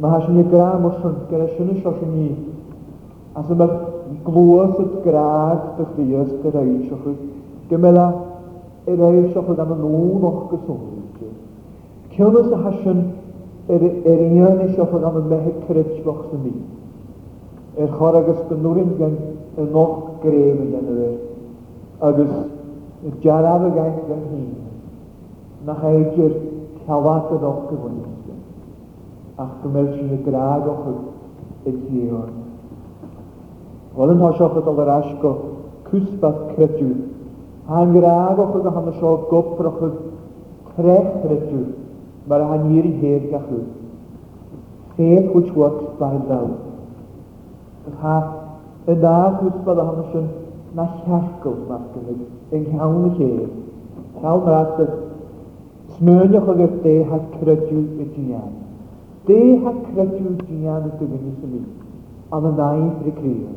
mae 0.00 0.10
has 0.14 0.24
yn 0.30 0.36
y 0.42 0.44
graam 0.50 0.84
o'r 0.88 0.96
sy'n, 1.02 1.16
gyda 1.30 1.46
sy'n 1.56 1.72
eich 1.76 1.80
sy'n 1.86 2.10
ni, 2.14 2.28
a 3.38 3.40
sy'n 3.46 3.58
mae'r 3.60 3.74
glwys 4.26 4.76
y 4.82 4.84
graag 5.06 5.60
dy 5.78 5.84
chi 5.92 6.02
gyda 6.44 6.60
eich 6.74 6.94
o'r 6.96 7.10
Gymela, 7.68 8.04
er 8.88 9.04
eisoch 9.04 9.46
gan 9.46 9.60
an 9.60 9.78
Cyn 9.78 10.62
ys 12.18 12.18
y 12.48 12.56
hasyn 12.64 13.00
er 13.68 13.78
hasan 13.78 13.78
ar 13.78 13.82
dhéana 14.02 14.68
seoch 14.74 14.92
gan 14.92 15.08
an 15.20 15.26
methe 15.28 15.52
creidslach 15.66 16.22
sy'n 16.30 16.40
mi. 16.46 16.52
Er 17.78 17.88
chor 17.98 18.16
agus 18.18 18.40
go 18.48 18.56
yn 18.80 18.94
gan 18.98 19.14
a 19.56 19.62
nach 19.66 20.22
gréim 20.22 20.64
gan 20.72 20.86
bhé. 20.98 21.10
agus 22.00 22.32
dearab 23.22 23.66
a 23.66 23.70
gan 23.78 23.92
gan 24.08 24.24
hí 24.32 24.40
nach 25.66 25.84
éidir 25.84 26.32
cehacha 26.86 27.36
nach 27.44 27.60
go 27.68 27.78
bhaiste. 27.84 28.34
Ach 29.38 29.54
go 29.62 29.68
mé 29.68 29.84
sin 29.94 30.08
na 30.10 30.18
grágacha 30.26 30.96
i 31.66 32.08
Wel 33.98 34.10
yn 34.10 34.18
tá 34.20 34.32
seocha 34.40 34.72
a 34.72 34.84
rás 34.90 35.14
go 35.22 35.34
cwsbeth 35.90 36.42
creidú 36.56 36.90
Han 37.68 37.92
graag 37.94 38.38
op 38.38 38.62
de 38.62 38.68
handen 38.68 38.94
zal 38.94 39.16
kop 39.16 39.46
vroeg 39.58 39.90
krijgt 40.74 41.22
het 41.22 41.50
u, 41.52 41.74
maar 42.24 42.40
han 42.40 42.60
hier 42.60 42.82
heer 42.82 43.20
gaat 43.30 43.40
u. 43.50 43.62
Geen 44.94 45.28
goed 45.30 45.52
woord 45.52 45.98
bij 45.98 46.16
wel. 46.28 46.48
Ha, 47.98 48.32
en 48.84 49.00
daar 49.00 49.32
goed 49.32 49.64
bij 49.64 49.74
han 49.74 49.84
handen 49.84 50.04
zijn 50.12 50.28
na 50.72 50.90
scherkel 51.00 51.54
maken 51.68 52.00
het, 52.06 52.16
en 52.58 52.78
gaan 52.78 53.02
we 53.02 53.08
heer. 53.16 53.48
Gaan 54.20 54.44
we 54.44 54.50
raad 54.50 54.76
het, 54.76 54.90
smeunig 55.96 56.44
op 56.46 56.58
het 56.58 56.82
dee 56.82 57.04
had 57.04 57.20
kruid 57.40 57.70
u 57.70 57.96
het 57.98 58.14
jaan. 58.14 58.52
Dee 59.24 59.60
had 59.64 59.74
kruid 59.92 60.12
u 60.18 60.26
het 60.36 60.44
jaan 60.62 60.82
het 60.82 60.98
te 60.98 61.04
genissen 61.04 61.50
niet, 61.52 61.66
aan 62.28 62.44
een 62.44 62.54
naai 62.54 62.82
verkregen. 63.02 63.56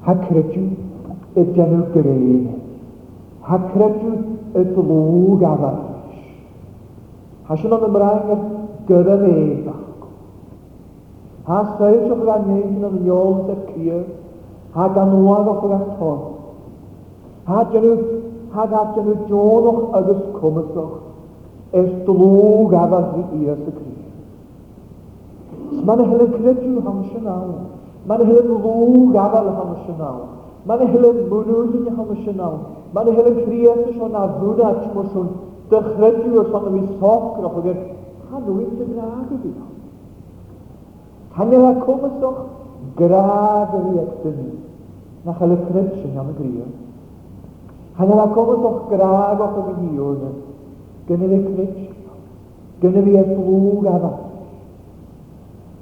Had 0.00 0.18
kruid 0.18 0.54
u 0.54 0.68
het 1.32 1.54
jaan 1.54 1.80
ook 1.84 1.94
hacredw 3.50 4.14
y 4.60 4.62
glwg 4.76 5.44
afall. 5.50 5.78
Hasyn 7.48 7.72
o'n 7.76 7.86
ymrang 7.88 8.32
ar 8.34 8.42
gyda 8.90 9.14
neb 9.22 9.70
ac. 9.72 10.06
Ha 11.48 11.60
saith 11.78 12.10
o'r 12.12 12.28
angen 12.34 12.60
yn 12.66 12.82
ymwneud 12.90 13.48
â'r 13.54 13.62
cyr, 13.70 14.02
ha 14.74 14.88
ganwad 14.98 15.48
o'r 15.54 15.72
aton. 15.78 16.18
Ha 17.48 17.62
dynw, 17.72 17.94
ha 18.56 18.66
dynw 18.74 19.08
dionoch 19.30 19.80
agos 20.00 20.20
cwmysoch, 20.36 20.92
ers 21.78 21.88
glwg 22.10 22.76
afall 22.84 23.14
i 23.16 23.44
i'r 23.46 23.62
y 23.64 23.76
cyr. 23.80 23.94
Mae'n 25.88 26.04
hylen 26.10 26.36
credw 26.36 26.76
hamsyn 26.84 27.28
awr. 27.36 27.56
Mae'n 28.10 28.26
hylen 28.28 28.52
lwg 28.58 29.16
afall 29.24 29.48
hamsyn 29.56 30.02
awr. 30.10 30.26
Mae'n 30.68 30.90
hylen 30.92 31.22
mwrwyd 31.32 31.74
yn 31.86 31.96
hamsyn 31.96 32.44
awr. 32.50 32.66
Maar 32.92 33.04
de 33.04 33.10
hele 33.10 33.32
vrienden 33.46 33.94
zo 33.98 34.08
naar 34.08 34.30
Buddha, 34.40 34.68
ik 34.70 34.94
moest 34.94 35.10
zo'n 35.10 35.28
de 35.68 35.80
grutjuur 35.96 36.46
van 36.50 36.62
de 36.64 36.70
wishokker 36.70 37.44
op 37.44 37.56
een 37.64 37.76
ga 38.30 38.38
nooit 38.46 38.68
te 38.76 38.84
dragen 38.94 39.40
die 39.42 39.50
i 39.50 39.54
fi. 41.38 41.52
je 41.52 41.58
daar 41.62 41.76
cwm 41.84 42.04
yn 42.04 42.36
Graden 42.96 43.84
die 43.84 43.98
yr 43.98 44.06
iech 44.06 44.22
dyn 44.22 44.46
Na 45.22 45.32
hele 45.38 45.58
grutje 45.70 46.08
aan 46.18 46.26
de 46.26 46.32
grieën. 46.38 46.74
Kan 47.96 48.06
je 48.08 48.14
daar 48.14 48.26
komen 48.28 48.60
toch 48.60 48.82
graag 48.90 49.40
op 49.56 49.64
de 49.66 49.74
miljoenen? 49.82 50.42
Kunnen 51.06 51.28
we 51.28 51.52
grutje? 51.54 51.88
Kunnen 52.78 53.04
we 53.04 53.10
het 53.10 53.26
vloog 53.34 53.92
hebben? 53.92 54.10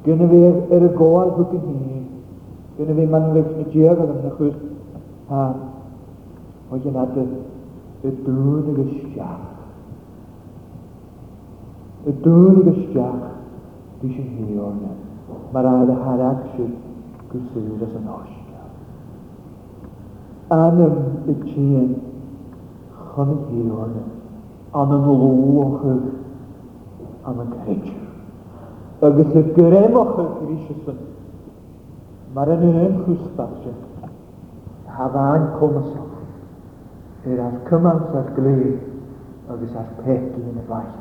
Kunnen 0.02 0.28
we 0.28 0.62
er 0.70 0.82
een 0.82 0.96
goal 0.96 1.28
hoeken 1.28 1.60
hier? 1.66 2.02
Kunnen 2.76 2.94
we 2.94 3.06
mannen 3.10 3.32
weg 3.32 3.44
met 3.58 3.72
jurgen 3.72 4.08
en 4.08 5.54
Ond 6.68 6.86
yna 6.90 7.04
dy, 7.14 7.22
y 8.08 8.10
dŵn 8.26 8.56
ag 8.72 8.78
ysdiach. 8.82 9.42
Y 12.10 12.14
dŵn 12.24 12.56
ag 12.62 12.70
ysdiach, 12.72 13.20
di 14.00 14.10
sy'n 14.14 14.32
hir 14.38 14.64
o'r 14.66 14.74
na. 14.80 14.90
Mae'r 15.54 15.68
aedd 15.72 15.92
y 15.94 15.98
harag 16.06 16.40
sy'n 16.56 16.72
gwsyd 17.30 17.84
as 17.86 17.92
yn 18.00 18.08
osgar. 18.10 18.72
Anam 20.58 20.96
y 21.32 21.36
tîn, 21.44 21.92
chon 23.06 23.30
yn 23.36 23.46
hir 23.52 23.70
o'r 23.78 23.94
na. 23.94 24.02
An 24.82 24.96
yn 24.98 25.08
lwch 25.22 25.86
ag, 25.94 26.10
an 27.30 27.44
yn 27.44 27.54
creidr. 27.60 28.02
Agus 29.10 29.32
y 29.38 29.44
gyremwch 29.54 30.20
ag 30.24 30.34
grisysyn, 30.42 30.98
mae'r 32.36 32.54
yn 32.58 32.68
yr 32.72 32.80
yn 32.88 33.00
chwstaf 33.06 33.56
sy'n 33.62 33.80
hafan 34.98 35.48
comasol 35.62 36.10
sydd 37.26 37.40
ar 37.44 37.54
cymaint 37.68 38.12
a'r 38.14 38.26
glir 38.36 38.76
agus 39.50 39.72
ar 39.76 39.86
pegi 40.04 40.42
yn 40.46 40.60
y 40.60 40.64
faith. 40.68 40.92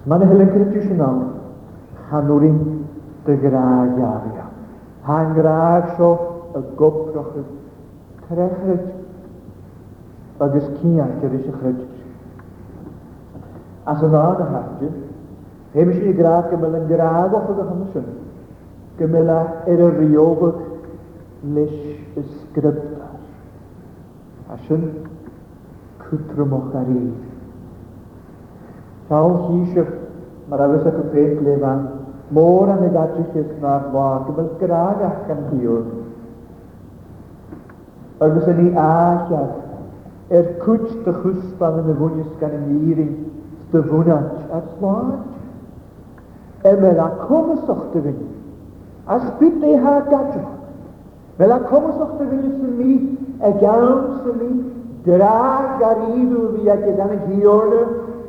So 0.00 0.10
mae'n 0.10 0.26
hylen 0.30 0.50
credisiynol 0.54 1.20
chanwrin 2.08 2.56
dy 3.28 3.36
graag 3.44 4.00
aria. 4.10 4.46
Han 5.06 5.36
graag 5.38 5.92
so 5.98 6.08
y 6.58 6.64
gobroch 6.80 7.36
y 7.38 7.44
trechryd 8.26 8.88
agus 10.46 10.66
cian 10.80 11.14
gyda 11.20 11.38
eisiau 11.38 11.58
chryd. 11.60 11.84
As 13.90 14.02
yna 14.06 14.24
yn 14.32 14.42
y 14.46 14.50
hartio, 14.56 14.90
heb 15.76 15.94
eisiau 15.94 16.16
graag 16.24 16.50
gymryd 16.52 16.80
yn 16.80 16.88
graag 16.90 17.38
o'ch 17.38 17.54
oedd 17.54 17.62
y 17.62 17.68
hymysyn. 17.70 18.10
Gymryd 18.98 19.30
er 19.76 19.84
y 19.86 19.92
riogod 20.00 20.66
nes 21.56 21.70
ysgrybt 22.20 22.98
a 24.50 24.54
Asyn 24.56 24.82
cwtrwmoch 26.00 26.74
ar 26.80 26.88
un. 26.94 27.10
Sawl 29.08 29.34
hysig 29.46 29.90
mae'r 30.50 30.64
awys 30.64 30.88
ac 30.90 30.96
yn 31.22 31.42
le 31.46 31.54
fan 31.62 31.84
môr 32.34 32.72
am 32.74 32.82
y 32.86 32.90
dadrysig 32.96 33.52
na'r 33.62 33.86
fawr 33.94 34.24
gyfel 34.28 34.48
graag 34.62 35.04
ac 35.10 35.30
am 35.36 35.44
hiwr. 35.52 35.84
Yr 38.26 38.34
fysyn 38.36 38.58
ni 38.62 38.66
asiad 38.86 40.34
er 40.40 40.50
cwt 40.64 40.98
dy 41.06 41.14
chwsban 41.22 41.78
yn 41.84 41.92
y 41.94 41.98
fwnys 42.02 42.34
gan 42.42 42.58
y 42.58 42.60
miri 42.66 43.06
dy 43.70 43.84
fwnat 43.86 44.36
a 44.50 44.60
slwad. 44.72 45.14
Emel 46.72 46.98
a 46.98 47.08
comysoch 47.22 47.86
dy 47.94 48.02
fyny. 48.10 48.26
A 49.14 49.20
sbyd 49.28 49.62
neu 49.62 49.78
ha 49.86 49.96
gadwch. 50.10 50.54
Mel 51.38 51.54
a 51.54 51.62
comysoch 51.70 52.18
dy 52.18 52.30
fyny 52.34 52.54
sy'n 52.58 52.76
mi 52.82 53.02
e 53.48 53.56
gamsli 53.60 54.48
drag 55.06 55.82
ar 55.90 56.00
idw 56.22 56.42
fi 56.54 56.68
ac 56.74 56.82
ydyn 56.92 57.14
yn 57.14 57.22
hiorna 57.30 57.78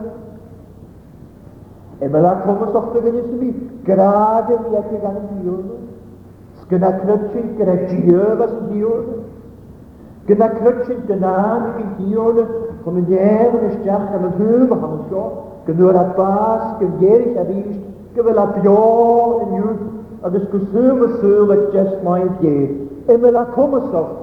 E 2.03 2.09
mydda 2.11 2.33
Thomas 2.43 2.75
Ochta 2.81 3.05
gyn 3.05 3.21
ysyn 3.21 3.39
fi, 3.43 3.53
grad 3.87 4.51
yn 4.57 4.67
fi 4.67 4.75
ac 4.81 4.91
ydyn 4.99 5.17
yn 5.21 5.31
hiorna. 5.39 5.79
Sgyna 6.65 6.91
crypsi 7.01 7.45
gyda 7.61 7.77
geof 7.87 8.45
as 8.49 8.55
yn 8.59 8.69
hiorna. 8.75 9.15
Gyda 10.27 10.47
crypsi 10.59 10.99
dynan 11.11 11.71
yn 11.83 11.97
hiorna 12.03 12.49
Kom 12.85 12.99
in 12.99 13.07
jaren 13.09 13.63
is 13.65 13.79
sterk 13.79 14.11
en 14.13 14.27
het 14.27 14.35
heuvel 14.37 14.75
van 14.77 14.91
het 14.91 15.05
zo. 15.09 15.23
Genoor 15.65 15.93
dat 15.97 16.11
baas, 16.15 16.75
gegeerig 16.79 17.33
en 17.35 17.47
wist, 17.47 17.79
gewel 18.13 18.35
dat 18.37 18.59
jaar 18.63 19.39
en 19.45 19.55
juur 19.57 19.79
agus 20.25 20.45
go 20.51 20.59
súla 20.71 21.07
súla 21.21 21.55
just 21.73 21.95
main 22.03 22.29
gé. 22.41 22.53
Ime 23.13 23.29
a 23.41 23.45
cumasach 23.55 24.13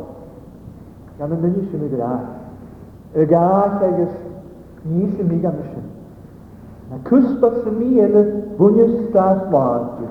gan 1.19 1.33
an 1.37 1.41
duine 1.45 1.63
sin 1.71 1.85
idir 1.87 2.03
áth. 2.03 2.27
Y 3.23 3.27
gath 3.31 3.85
agus 3.89 4.15
ní 4.85 5.11
sem 5.17 5.29
mí 5.29 5.39
gan 5.45 5.55
sin. 5.71 5.87
Na 6.91 6.99
cuspa 7.09 7.53
sa 7.63 7.71
mí 7.71 7.93
eile 8.03 8.23
bhuine 8.59 9.07
stááte. 9.07 10.09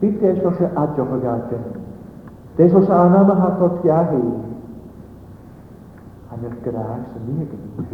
Bí 0.00 0.08
éis 0.30 0.40
se 0.58 0.70
adeoch 0.84 1.12
a 1.12 1.18
gáte. 1.26 1.58
Déis 2.56 2.74
os 2.74 2.88
anam 2.88 3.30
a 3.30 3.34
hatá 3.42 3.68
ceahé. 3.82 4.22
Anar 6.32 6.56
gráth 6.64 7.04
sa 7.12 7.18
mí 7.28 7.46
gan. 7.50 7.88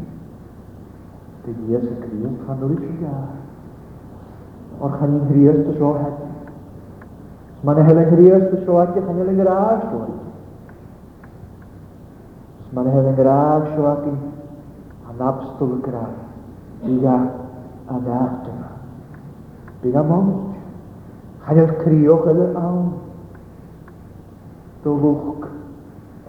Dy 1.43 1.51
Iesus 1.75 1.99
Grym 2.07 2.35
pan 2.47 2.61
o'r 2.63 2.77
eisiau 2.79 2.99
gael. 3.01 3.31
O'r 4.81 4.93
chan 5.01 5.17
i'n 5.19 5.25
hrir 5.33 5.57
dy 5.67 5.73
sio 5.75 5.97
heddi. 5.99 6.29
Man 7.63 7.79
y 7.79 7.83
helen 7.87 8.09
gries 8.13 8.45
y 8.57 8.59
sioag 8.65 8.97
ych 8.99 9.05
helen 9.09 9.37
graag 9.39 9.83
sioag. 9.91 10.15
Man 12.75 12.89
y 12.91 12.95
helen 12.95 13.15
graag 13.21 13.69
sioag 13.75 14.09
yn 14.11 14.17
anabstol 15.13 15.77
graag. 15.85 16.17
Biga 16.83 17.15
anabdyn. 17.95 18.65
Biga 19.85 20.03
mont. 20.11 20.59
Hanel 21.47 21.71
criwch 21.85 22.27
yn 22.35 22.43
yr 22.49 22.59
awn. 22.65 22.83
Dolwch 24.83 25.47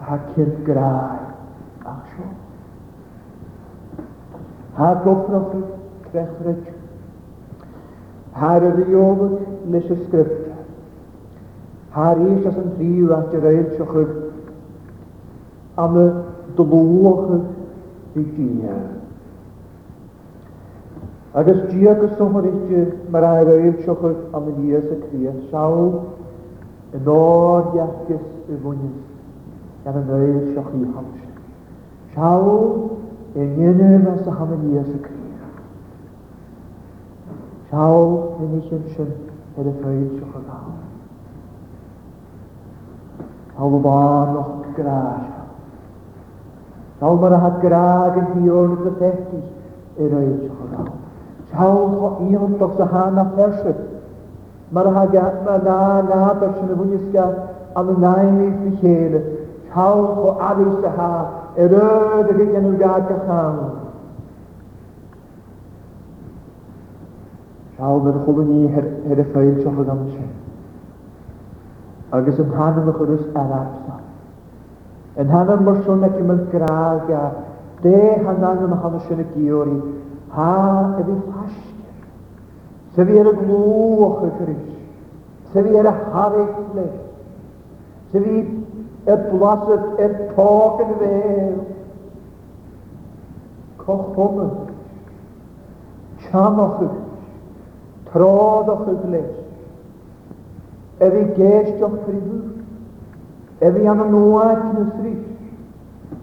ha 0.06 0.20
cynt 0.36 0.62
graag 0.70 1.82
a 1.82 1.96
sio. 2.14 2.30
Ha 4.78 4.92
gofnod 5.02 5.50
crefryd. 6.06 6.62
Ha'r 8.38 8.70
yr 8.70 8.84
iofod 8.86 9.34
nes 9.74 9.90
y 9.94 9.98
sgrift. 10.06 10.40
Har 11.94 12.18
eisas 12.26 12.56
yn 12.58 12.72
ddiw 12.74 13.12
at 13.14 13.34
yr 13.38 13.44
eich 13.52 13.74
ag 13.78 13.90
am 15.78 15.96
y 16.02 16.04
dlwch 16.58 17.28
ag 17.36 18.18
i 18.18 18.24
gynia. 18.34 18.78
Agos 21.38 21.60
diag 21.70 22.02
y 22.02 22.08
eich 22.08 22.16
eisio 22.16 22.26
mae'r 23.14 23.26
air 23.28 23.50
eich 23.54 23.86
ag 23.94 24.02
am 24.38 24.48
y 24.50 24.56
nias 24.56 24.90
y 24.90 24.98
cria 25.04 25.36
sawl 25.52 25.86
yn 26.98 27.12
o'r 27.14 27.70
iachus 27.78 28.26
y 28.54 28.58
fwynys 28.64 29.84
gan 29.86 30.00
yn 30.02 30.10
eidsioch 30.18 30.72
i 30.74 30.80
hamsi. 30.96 31.30
Sawl 32.18 32.58
yn 33.38 33.54
unig 33.70 34.08
as 34.10 34.24
y 34.24 34.34
am 34.34 34.56
y 34.56 34.58
nias 34.66 34.90
y 34.90 35.00
cria. 35.06 35.52
Sawl 37.70 38.16
yn 38.42 38.58
eich 38.58 38.74
yn 38.80 38.86
sy'n 38.96 39.14
edrych 39.62 39.86
eich 39.94 40.22
ag 40.34 40.56
am. 40.58 40.74
Dal 43.58 43.80
fawr 43.82 44.28
o 44.36 44.64
graag. 44.76 45.26
Dal 47.00 47.16
mar 47.18 47.32
a 47.38 47.50
graag 47.62 48.16
yn 48.18 48.42
hiwr 48.42 48.74
dy 48.82 48.92
bethi 48.98 49.40
yr 50.02 50.16
oed 50.20 50.42
chwrw. 50.48 50.88
Sawl 51.52 51.94
o 52.08 52.10
ion 52.26 52.56
dos 52.58 52.78
a 52.80 52.86
hana 52.94 53.24
fersyd. 53.36 53.78
Mar 54.74 54.90
a 54.90 55.06
gat 55.12 55.38
ma 55.46 55.56
na 55.68 55.78
na 56.08 56.34
bersyn 56.40 56.74
y 56.74 56.78
fwysga 56.82 57.28
am 57.78 57.94
y 57.94 57.96
nain 58.06 58.42
i 58.42 58.50
fi 58.58 58.74
chele. 58.82 59.22
Sawl 59.74 60.04
o 60.26 60.34
adus 60.50 60.82
a 60.82 60.94
ha 60.98 61.10
yr 61.64 61.78
oed 61.84 62.34
y 62.34 62.38
gyd 62.40 62.54
yn 62.60 62.68
yw 62.74 62.76
gad 62.82 63.06
gachan. 63.12 63.62
Sawl 67.78 68.02
mar 68.08 68.18
chwlwn 68.26 68.52
ffeil 68.74 69.60
sy'n 69.62 69.78
hwnnw 69.78 70.42
agus 72.14 72.38
yn 72.38 72.50
hanam 72.54 72.86
er 72.90 72.92
y 72.92 72.96
chwrws 72.96 73.24
ar 73.40 73.52
amsa. 73.58 73.94
Yn 75.22 75.30
hanam 75.34 75.64
mwysl 75.66 75.96
na 76.00 76.08
cymryd 76.14 76.44
graag 76.52 77.10
a 77.10 77.22
de 77.82 77.94
hanan 78.26 78.62
yn 78.68 78.76
hanam 78.82 79.02
sy'n 79.08 79.22
y 79.24 79.26
gyr 79.34 79.72
i 79.72 79.78
ha 80.36 80.52
ydy 81.02 81.16
fi 81.24 81.48
Sef 82.94 83.04
Se 83.04 83.06
fi 83.10 83.18
ar 83.24 83.32
er 83.32 83.32
y 83.32 83.40
glw 83.40 84.06
o'ch 84.06 84.20
y 84.28 84.32
Cris. 84.38 84.66
Se 85.50 85.62
fi 85.66 85.76
ar 85.80 85.88
er 85.90 85.94
y 85.94 86.10
hareg 86.14 86.58
le. 86.78 86.84
Sef 88.12 88.22
fi 88.22 88.36
y 89.10 89.16
blasyd, 89.30 89.88
y 90.06 90.08
tog 90.36 90.84
yn 90.84 90.92
fel. 91.00 91.62
Coch 93.82 94.14
hwnnw. 94.18 94.46
Chanoch 96.28 96.76
y 96.76 96.92
Cris. 96.92 97.00
Trodd 98.14 98.70
o'ch 98.76 98.86
y 98.92 98.96
Glis. 99.08 99.32
Ef 100.98 101.12
i 101.18 101.24
geisioch 101.34 101.94
ffrifl, 102.04 102.42
ef 103.58 103.76
i 103.80 103.86
an 103.90 104.02
y 104.04 104.06
noaid 104.12 104.66
yn 104.68 104.82
ysri, 104.84 105.14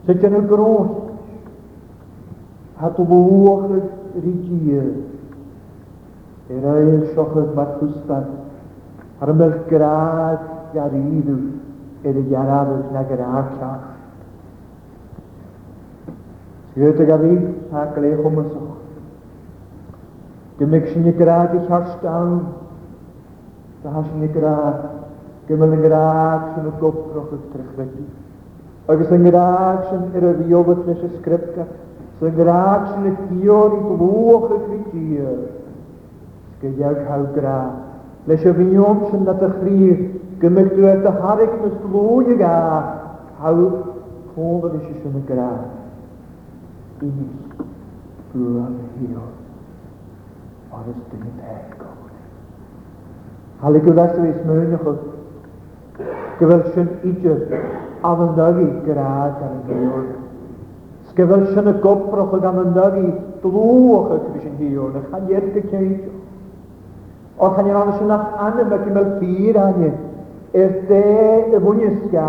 sydd 0.05 0.23
yn 0.29 0.37
y 0.39 0.43
gros, 0.47 1.09
hat 2.79 3.01
o 3.03 3.07
bwch 3.09 3.75
yr 3.75 3.87
Er 4.11 4.27
gyr, 4.27 4.87
yr 6.55 6.65
ael 6.71 7.03
siochyd 7.13 7.51
mae'r 7.55 7.69
chwstan, 7.81 8.25
ar 9.23 9.31
y 9.33 9.35
myll 9.41 9.53
graad 9.69 10.47
gair 10.73 10.95
iddw, 10.97 11.35
yr 12.09 12.17
i 12.23 12.25
garad 12.31 12.71
ys 12.77 12.87
na 12.95 13.03
graad 13.11 13.51
cach. 13.59 13.91
Sydd 16.77 16.99
y 17.05 17.11
gafi, 17.11 17.31
a 17.75 17.83
gleich 17.95 18.23
o 18.27 18.33
mysoch. 18.37 18.73
Gymig 20.59 20.91
sy'n 20.93 21.07
i 21.11 21.15
graad 21.21 21.55
i 21.59 21.63
charstawn, 21.69 22.41
Sa 23.83 23.89
hasan 23.89 24.21
ni 24.21 24.29
graag. 24.29 24.79
Gymryd 25.49 25.73
yn 25.75 25.81
graag 25.83 26.43
sy'n 26.55 26.67
o 26.69 26.73
goproch 26.81 27.31
o'r 27.33 27.45
trechfedi. 27.53 28.03
Agus 28.93 29.09
yn 29.15 29.25
graag 29.25 29.79
sy'n 29.89 30.03
yr 30.19 30.27
y 30.29 30.33
fiofod 30.43 30.85
nes 30.87 31.01
y 31.01 31.09
sgripta. 31.17 31.65
Sy'n 32.21 32.37
graag 32.37 32.85
sy'n 32.91 33.09
y 33.09 33.13
dion 33.31 33.75
i 33.79 33.97
blwch 34.01 34.53
y 34.55 34.59
cridir. 34.67 35.41
Sgydiag 36.59 37.01
cael 37.09 37.25
graag. 37.39 37.73
Nes 38.29 38.45
y 38.45 38.53
fynion 38.61 39.01
sy'n 39.09 39.25
nad 39.27 39.41
y 39.49 39.51
chrir. 39.57 39.97
Gymryd 40.43 40.71
dwi'n 40.77 41.01
e 41.01 41.03
dy 41.07 41.15
harig 41.25 41.57
nes 41.65 41.77
blwch 41.87 42.31
y 42.37 42.39
gaag. 42.45 42.93
Haw 43.41 43.57
Kolder 44.31 44.75
is 44.77 44.93
is 44.95 45.03
een 45.09 45.25
graaf. 45.27 45.73
Is, 47.01 47.13
bloed, 48.31 48.79
heel. 48.99 49.27
Alles 50.71 51.01
dingen 51.11 51.33
bij. 51.37 51.80
Haligwyddas 53.61 54.15
yw 54.19 54.25
eis 54.27 54.39
mewn 54.49 54.71
ychyd. 54.75 55.01
Gyfel 56.39 56.63
sy'n 56.73 56.87
idyr, 57.05 57.41
amynygu 58.01 58.65
graag 58.87 59.37
ar 59.37 59.51
y 59.51 59.59
gywyr. 59.67 60.07
Sgyfel 61.11 61.43
sy'n 61.51 61.67
y 61.69 61.73
gobroch 61.83 62.33
ag 62.39 62.47
amynygu 62.49 63.11
dlwch 63.43 64.15
y 64.15 64.17
cwys 64.23 64.47
yn 64.49 64.55
hiwr, 64.63 64.95
na 64.95 65.03
chaniad 65.11 65.51
gyceid. 65.59 66.07
O 67.41 67.51
chaniad 67.57 67.83
anas 67.83 68.01
yn 68.01 68.15
ach 68.15 68.33
anem 68.47 68.73
ac 68.79 68.87
ymel 68.89 69.11
ffyr 69.19 69.61
ane, 69.67 69.91
er 70.57 70.73
dde 70.87 71.03
y 71.59 71.61
fwynysgia, 71.61 72.25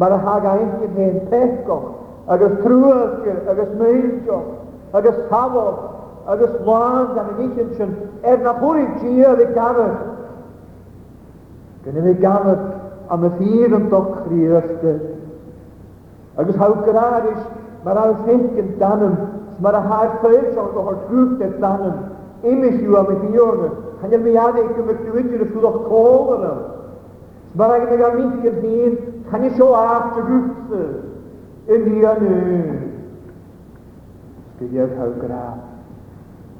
mae'r 0.00 0.20
hag 0.26 0.48
aeth 0.52 0.84
i'r 0.84 0.98
hen 0.98 1.16
pechgoch, 1.32 1.88
agos 2.34 2.58
trwy'r, 2.60 3.38
agos 3.54 3.72
meilgoch, 3.80 4.52
agos 5.00 5.22
hafoch, 5.32 5.80
agos 6.34 6.60
lan 6.68 7.14
gan 7.16 7.32
y 7.34 7.38
nich 7.40 7.62
yn 7.64 7.72
sy'n, 7.78 7.96
er 8.28 8.44
na 8.44 8.52
bwyd 8.60 9.02
i 9.12 9.16
ar 9.30 9.40
y 9.44 9.48
gafell, 9.56 9.98
Gynnu 11.84 12.00
fi 12.04 12.12
ganad 12.20 12.60
am 13.14 13.24
y 13.26 13.30
ffyr 13.38 13.74
yn 13.78 13.90
dochri 13.92 14.44
ysgyd. 14.48 15.02
Agus 16.42 16.56
hawg 16.60 16.78
gyrar 16.86 17.26
is, 17.32 17.42
mae'r 17.84 18.00
ar 18.02 18.14
ffync 18.22 18.56
yn 18.62 18.70
danym, 18.80 19.16
mae'r 19.62 19.76
hair 19.90 20.14
ffyr 20.22 20.46
sy'n 20.46 20.54
dod 20.58 20.78
o'r 20.82 20.96
grwp 21.10 21.42
yn 21.48 21.52
danym. 21.64 21.98
Imys 22.54 22.80
yw 22.86 22.96
am 23.02 23.12
y 23.12 23.18
ffyr 23.24 23.62
yn, 23.68 23.76
hangen 24.00 24.24
mi 24.28 24.32
adeg 24.46 24.72
gymryd 24.78 25.04
diwydyr 25.10 25.44
y 25.46 25.50
ffwyddoch 25.50 25.78
col 25.90 26.32
yn 26.38 26.46
yw. 26.52 26.64
Mae'r 27.60 27.76
ag 27.76 27.86
yn 27.90 27.94
ag 27.98 28.06
am 28.08 28.18
mynd 28.20 28.48
i'r 28.50 28.58
hyn, 28.64 28.96
hangen 29.34 29.54
sio 29.60 29.68
aft 29.82 30.18
y 30.22 30.26
grwp 30.32 30.74
yn 31.76 31.86
hi 31.92 32.10
yn 32.14 32.26
yw. 32.32 32.82
Sgydio'r 34.56 34.96
hawg 35.02 35.20
gyrar, 35.20 35.60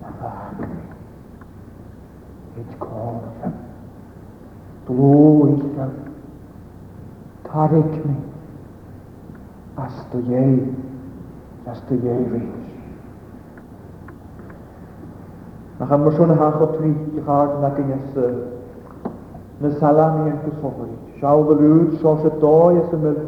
na 0.05 0.15
fag, 0.21 0.65
it's 2.63 2.75
called 2.85 3.63
blwy 4.88 5.57
Israel, 5.66 5.92
tarig 7.49 7.94
mi, 8.07 8.16
as 9.85 10.01
dy 10.12 10.20
iei, 10.31 10.59
as 11.75 11.81
dy 11.88 11.99
iei 12.03 12.27
ri. 12.35 12.42
chan 15.85 16.01
mwysio 16.01 16.27
na 16.31 16.35
hach 16.40 16.61
o 16.64 16.66
tri 16.77 16.90
i 17.16 17.23
chard 17.25 17.57
na 17.62 17.68
gynias 17.77 18.14
na 19.61 19.70
salami 19.81 20.31
yn 20.31 20.38
gwsofri. 20.44 20.94
Siaw 21.18 21.42
dy 21.51 21.57
lwyd, 21.59 21.90
siaw 22.01 22.14
sy 22.23 22.31
doi 22.40 22.79
as 22.81 22.94
ymwyl, 22.97 23.18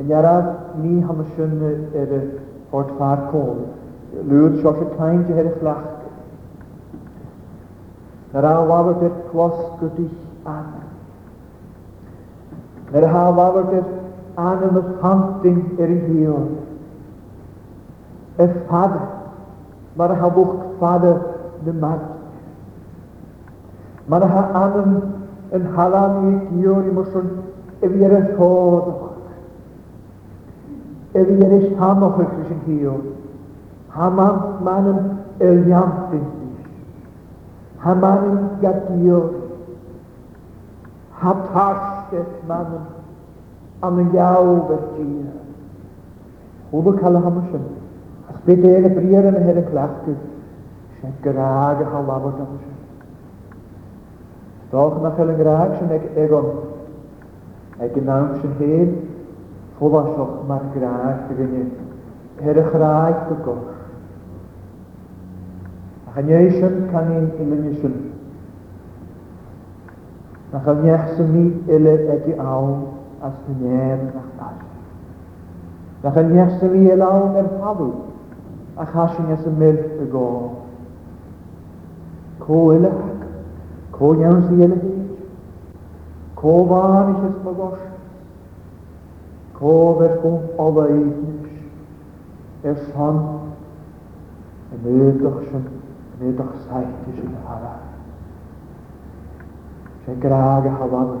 yn 0.00 0.12
iarad 0.14 0.48
ni 0.80 0.94
ham 1.04 1.18
ysyn 1.26 1.58
yr 2.00 2.14
ffordd 2.70 2.94
ffa'r 2.96 3.26
cwm. 3.34 3.60
Lwyd, 4.30 4.56
siaw 4.62 4.72
sy 4.80 4.88
cain 4.96 5.26
di 5.28 5.36
hedych 5.36 5.60
lach. 5.66 5.82
Na 8.32 8.44
rawn 8.46 8.62
awawr 8.64 8.94
dy'r 9.02 9.20
clos 9.30 9.60
gydych 9.82 10.16
adnod. 10.48 10.89
Yr 12.98 13.04
hafawyd 13.06 13.74
yr 13.78 13.82
anam 14.44 14.78
ys 14.80 14.88
hanting 15.02 15.58
yr 15.86 15.90
hir. 16.06 16.38
Ys 18.44 18.56
fad, 18.70 18.96
mae'r 20.00 20.14
hafwch 20.22 20.56
fad 20.80 21.06
y 21.10 21.74
mad. 21.84 22.02
Mae'r 24.10 24.26
ha 24.32 24.42
anam 24.62 24.96
yn 25.58 25.68
halam 25.76 26.16
i 26.32 26.32
gyr 26.56 26.90
i 26.90 26.94
mwysyn 26.98 27.30
ef 27.86 27.94
i 28.00 28.08
ar 28.08 28.16
y 28.18 28.22
thodd. 28.34 28.90
Ef 31.22 31.30
i 31.36 31.38
ar 31.46 31.56
y 31.60 31.62
sam 31.70 32.04
o'ch 32.08 32.20
eich 32.26 32.36
sy'n 32.50 32.64
hir. 32.66 32.98
Hamam 33.98 34.42
manam 34.70 34.98
eliamtyn. 35.46 36.26
Hamam 37.86 38.28
gadio'r. 38.66 39.30
Hatash 41.22 41.99
asgett 42.10 42.42
mannen 42.50 42.86
an 43.86 43.98
yn 44.02 44.08
iaw 44.16 44.48
vergina. 44.68 45.34
Hwb 46.70 46.90
y 46.90 46.98
cael 46.98 47.16
y 47.16 47.22
hamasyn. 47.24 47.62
As 48.30 48.40
byd 48.46 48.66
eir 48.70 48.88
y 48.88 48.92
brir 48.96 49.28
yn 49.30 49.38
y 49.38 49.44
her 49.46 49.60
y 49.60 49.64
clachtu. 49.68 50.16
Sy'n 51.00 51.14
graag 51.24 51.84
y 51.84 51.88
hal 51.92 52.10
afod 52.16 52.42
hamasyn. 52.42 52.76
Doch 54.72 54.98
na 55.04 55.14
chael 55.16 55.32
yn 55.36 55.40
graag 55.40 55.74
sy'n 55.78 55.94
eg 55.96 56.06
egon. 56.26 56.50
Eg 57.86 57.96
yn 58.02 58.08
nawn 58.10 58.34
sy'n 58.42 58.56
hyn. 58.60 58.92
Fwlasoch 59.78 60.34
mae'r 60.50 60.68
graag 60.76 61.22
dy 61.30 61.38
gynnu. 61.40 61.66
Her 62.42 62.60
y 62.60 62.66
chraig 62.72 63.24
dy 63.30 63.38
goch. 63.46 63.76
Ac 66.10 66.18
yn 66.24 66.32
eisiau 66.42 66.82
canu 66.92 67.22
i 67.40 67.46
lynisyn 67.54 67.98
nach 70.52 70.66
an 70.66 70.82
neachsa 70.82 71.22
mí 71.22 71.44
ile 71.68 71.92
ag 72.14 72.24
ann 72.38 72.86
as 73.22 73.34
fannéir 73.46 73.98
nach 74.14 74.30
pais. 74.38 74.66
Nach 76.02 76.16
an 76.16 76.32
neachsa 76.34 76.66
mí 76.68 76.80
i 76.86 76.90
ann 76.90 77.02
ar 77.38 77.50
pabú 77.60 77.86
a 78.76 78.84
chaisiin 78.84 79.30
as 79.32 79.46
a 79.46 79.50
mil 79.50 79.78
a 79.78 80.06
gá. 80.12 80.48
Có 82.40 82.72
ile 82.76 82.90
có 83.92 84.12
neansa 84.18 84.52
ile 84.54 84.74
hí, 84.74 84.94
có 86.34 86.64
bháin 86.70 87.14
is 87.14 87.30
is 87.30 87.36
magos, 87.44 87.78
có 89.60 89.94
bheith 89.98 90.22
go 90.22 90.30
ola 90.66 90.86
ínis 90.88 91.46
ar 92.64 92.76
san 92.94 93.16
a 94.72 94.76
nőgach 94.84 95.44
sin, 95.48 95.64
a 96.10 96.24
nőgach 96.24 96.54
szájtis 96.66 97.18
sy'n 97.22 97.36
harach 97.46 97.89
sé 100.06 100.14
graag 100.16 100.66
a 100.66 100.72
hawan 100.80 101.18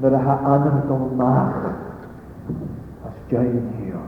nar 0.00 0.14
a 0.14 0.20
ha 0.26 0.34
anna 0.54 0.82
go 0.88 0.96
mach 1.16 1.74
as 3.06 3.14
dein 3.30 3.66
hiú. 3.76 3.98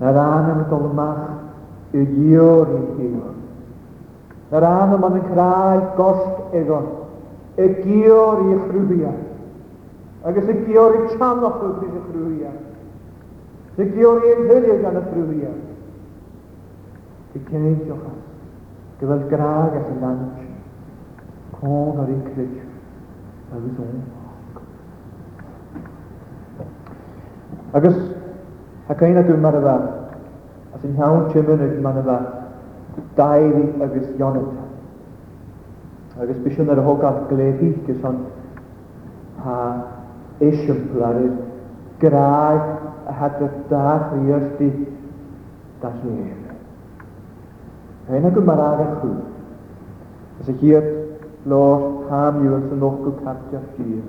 Nar 0.00 0.16
anam 0.16 0.60
go 0.70 0.78
mach 0.98 1.92
i 1.94 2.00
ddior 2.12 2.68
i 2.78 2.82
hiú. 2.98 3.22
Nar 4.50 4.62
anam 4.72 5.04
an 5.10 5.18
craig 5.30 5.82
gost 5.98 6.54
egon 6.60 6.86
y 7.64 7.68
gior 7.82 8.40
i 8.52 8.54
chrwbia 8.68 9.12
agus 10.24 10.48
y 10.48 10.56
gior 10.66 10.96
i 11.00 11.02
chan 11.16 11.44
o 11.50 11.50
byd 11.58 11.82
y 12.00 12.02
chrwbia 12.08 12.52
y 13.82 13.88
gior 13.94 14.24
i 14.26 14.32
ymhylio 14.36 14.78
gan 14.82 14.98
y 15.00 15.02
chrwbia 15.10 15.52
y 17.34 17.44
cynnig 17.50 17.80
diolch 17.84 19.02
gyda'r 19.02 19.24
graag 19.32 19.78
at 19.80 19.92
y 19.94 20.00
lantio 20.02 20.43
prendre 21.64 21.98
avec 22.02 22.36
les, 22.36 22.48
avec 23.54 23.72
Agus, 27.72 27.96
ha 28.88 28.94
cain 28.94 29.16
ag 29.16 29.30
mar 29.42 29.56
bha, 29.60 29.76
as 30.76 30.84
yn 30.86 30.92
iawn 31.00 31.24
timin 31.32 31.62
ag 31.64 31.80
mar 31.82 31.96
bha, 32.06 32.18
dairi 33.16 33.64
agus 33.82 34.06
yonet 34.20 34.60
Agus 36.20 36.38
bysyn 36.44 36.68
ar 36.70 36.78
y 36.78 37.10
glefi, 37.32 37.72
gys 37.88 38.04
on 38.06 38.20
ha 39.42 39.56
eisimpl 40.44 41.02
ar 41.08 41.18
yr 41.24 41.32
graag 42.04 43.08
a 43.10 43.16
hadrach 43.22 43.56
dach 43.72 44.12
i 44.20 44.36
yrdi 44.36 44.68
da 45.82 45.90
hir. 45.96 46.36
Hain 48.08 48.28
ag 48.30 48.38
mar 48.46 48.62
ag 48.68 48.84
a 48.84 48.88
chw. 49.00 49.10
As 50.42 50.52
y 50.52 50.58
hir 50.62 50.92
Lord, 51.44 52.06
ham 52.10 52.34
yw 52.46 52.54
yn 52.56 52.62
synnwch 52.70 53.02
o 53.08 53.10
cardiau 53.18 53.64
ffyr. 53.74 54.04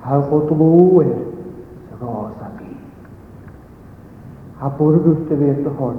Hau 0.03 0.27
o 0.37 0.39
lwyr 0.51 1.09
y 1.15 1.97
gos 2.01 2.43
am 2.49 2.59
i. 2.61 2.75
A 4.61 4.69
bwrdd 4.77 5.09
wrth 5.13 5.33
y 5.33 5.39
fydd 5.41 5.63
y 5.65 5.73
hwn, 5.81 5.97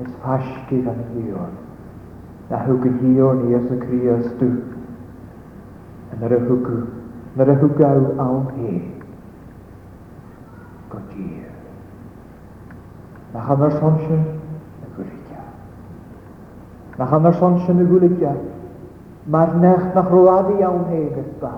nes 0.00 0.18
pasg 0.24 0.74
yr 0.80 0.90
am 0.96 0.98
hiwn, 1.12 1.54
na 2.50 2.64
hwg 2.64 2.90
yn 2.90 2.98
hiwn 3.04 3.44
i 3.52 3.56
ys 3.62 3.70
y 3.76 3.80
cri 3.84 4.00
ys 4.16 4.26
dwch 4.42 4.74
yn 6.18 6.26
yr 6.26 6.32
yhwgw, 6.34 6.76
yn 7.34 7.42
yr 7.44 7.50
yhwgaw 7.54 7.98
awn 8.22 8.46
he. 8.56 8.72
Godir. 10.90 11.52
Na 13.34 13.42
hanner 13.48 13.74
sonsyn 13.78 14.24
y 14.26 14.88
gwylicia. 14.96 15.44
Na 16.98 17.06
hanner 17.12 17.36
sonsyn 17.42 17.82
y 17.84 17.86
gwylicia. 17.92 18.32
Mae'r 19.34 19.54
nech 19.64 19.86
na 19.94 20.02
chrwadu 20.08 20.56
iawn 20.62 20.84
he 20.90 21.00
gyda. 21.18 21.52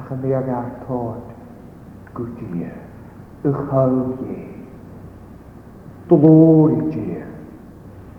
Ac 0.00 0.08
yn 0.16 0.22
ddiag 0.24 0.48
ar 0.60 0.70
tord. 0.86 1.26
gwdir. 2.18 2.72
Ych 3.46 3.58
hawb 3.70 4.22
ie. 4.24 4.46
Dlor 6.10 6.72
i 6.76 6.80
dir. 6.94 7.26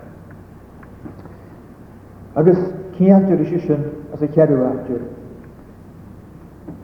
Agus 2.36 2.58
cíantar 2.96 3.40
is 3.42 3.62
sin 3.62 3.86
as 4.14 4.22
y 4.22 4.26
a 4.26 4.28
ceadúhaidir, 4.32 5.02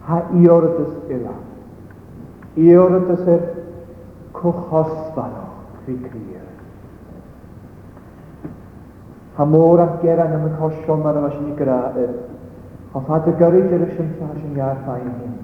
ha 0.06 0.18
i 0.34 0.44
íoratas 0.44 0.92
ila, 1.16 1.36
íoratas 2.58 3.22
yr 3.36 3.46
cwchosfano 4.36 5.46
fi 5.86 5.96
cyr. 6.04 6.50
Ha 9.38 9.46
môr 9.46 9.80
am 9.80 10.00
geran 10.02 10.34
am 10.34 10.48
y 10.48 10.52
cosion 10.60 11.02
mar 11.04 11.16
yma 11.18 11.30
sy'n 11.32 11.54
i 11.54 11.56
grair, 11.56 12.20
ond 12.94 13.08
ha 13.10 13.18
dy 13.26 13.32
gyrru 13.40 13.64
dyr 13.70 13.88
ysyn 13.88 14.12
sa 14.20 14.28
sy'n 14.36 14.58
iar 14.60 14.76
ffain 14.84 15.08
hyn. 15.08 15.40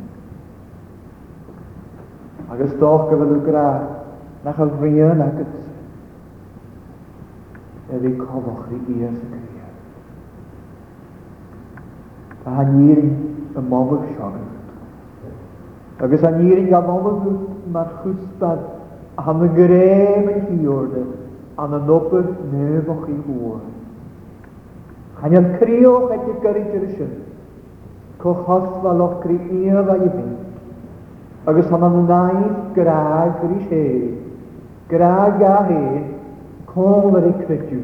Agus 2.51 2.75
doch 2.81 3.09
gyfod 3.09 3.31
y 3.37 3.39
gra, 3.47 3.65
nach 4.43 4.59
rhywun 4.59 5.21
ac 5.23 5.37
agos 5.39 5.65
er 7.93 8.03
ei 8.05 8.13
cofoch 8.17 8.69
i 8.71 8.75
ysgrifennu. 8.75 9.65
A 12.45 12.49
ha 12.55 12.63
nirin 12.63 13.15
y 13.57 13.61
mofod 13.69 14.03
siogr. 14.09 14.41
Agus 16.05 16.23
a 16.23 16.31
nirin 16.35 16.69
gan 16.71 16.85
mofod 16.85 17.47
mae'r 17.73 17.89
chwstad 18.01 18.61
a 19.19 19.25
ham 19.25 19.41
yn 19.45 19.55
grem 19.57 20.29
yn 20.35 20.45
hiwrd 20.51 20.93
a'n 21.59 21.73
yn 21.79 21.89
obyr 21.95 22.29
nefoch 22.53 23.07
i 23.13 23.17
hwyr. 23.25 23.65
Hany'n 25.23 25.49
crioch 25.59 26.13
at 26.15 26.29
y 26.31 26.37
gyrru 26.45 26.61
dyrsyn. 26.75 27.09
Cochos 28.21 28.69
fel 28.83 29.03
o'ch 29.07 29.17
grif 29.25 29.49
a 29.49 29.97
i 29.97 30.11
fynd. 30.13 30.37
Agus 31.49 31.69
hama'n 31.73 32.05
naid 32.05 32.55
graag 32.77 33.43
ryshe. 33.51 33.83
Graag 34.93 35.41
a 35.51 35.55
hyn 35.73 36.07
Call 36.73 37.09
yr 37.17 37.25
eicrediw, 37.31 37.79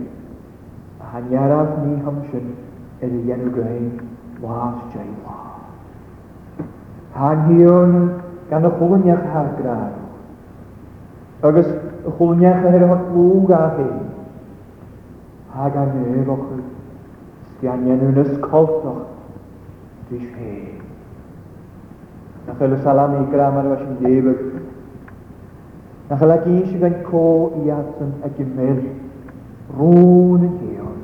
a 1.01 1.05
hanieraf 1.15 1.71
ni 1.81 1.95
hymsyn 2.05 2.51
yr 3.05 3.13
i 3.17 3.31
enw 3.33 3.49
grein 3.55 3.87
was 4.43 4.83
jai 4.93 5.07
was. 5.25 6.67
Han 7.15 7.41
hiwn 7.47 7.95
gan 8.51 8.67
y 8.69 8.71
chwlwniach 8.77 9.25
ar 9.41 9.49
grau, 9.57 9.87
agos 11.49 11.71
y 12.05 12.13
chwlwniach 12.19 12.67
ar 12.71 12.77
yr 12.81 12.85
hotlwg 12.91 13.55
a 13.59 13.63
hyn, 13.79 14.07
a 15.65 15.69
gan 15.73 15.97
efoch 16.11 16.45
y 16.57 16.59
sgianion 17.55 18.05
yn 18.11 18.21
ysgoltoch 18.25 19.01
dwi'n 20.11 20.27
hen. 20.35 20.85
Nach 22.45 22.61
ylwys 22.67 22.85
alam 22.93 23.17
i 23.17 23.25
gram 23.33 23.57
ar 23.63 23.71
y 23.71 23.79
fasyn 23.79 24.54
Na 26.09 26.17
chael 26.21 26.31
ag 26.31 26.45
eisiau 26.49 26.79
gan 26.81 26.99
co 27.07 27.25
i 27.63 27.71
atyn 27.73 28.11
a 28.25 28.29
gymryd 28.37 28.83
rŵn 29.79 30.43
y 30.45 30.51
geol. 30.59 30.99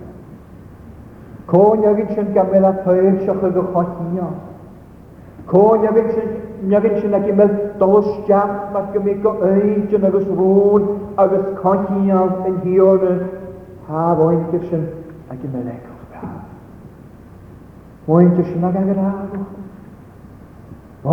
Côn 1.49 1.85
agyn 1.89 2.11
sy'n 2.13 2.27
gymryd 2.35 2.67
a 2.67 2.71
pwyr 2.85 3.15
sy'n 3.23 3.39
chyg 3.41 3.57
o 3.59 3.63
chodio. 3.73 4.27
Côn 5.51 5.89
agyn 5.91 6.11
sy'n 6.17 6.37
Miagyn 6.61 6.99
sy'n 7.01 7.15
ag 7.17 7.23
ymwyd 7.25 7.53
dolus 7.81 8.05
jach 8.27 8.51
ac 8.77 8.91
gymig 8.93 9.23
o 9.25 9.31
eidyn 9.47 10.03
agos 10.05 10.27
rŵn 10.29 10.83
agos 11.23 11.47
cochial 11.57 12.35
yn 12.51 12.59
hion 12.67 13.05
yn 13.07 13.23
haf 13.87 14.21
o'n 14.21 14.43
gysyn 14.51 14.83
ag 15.33 15.41
ymwyd 15.47 15.71
egos 15.73 16.03
braf. 16.11 16.35
O'n 18.13 18.29
gysyn 18.37 18.67
ag 18.69 18.77
agor 18.83 19.01
agos. 19.07 19.47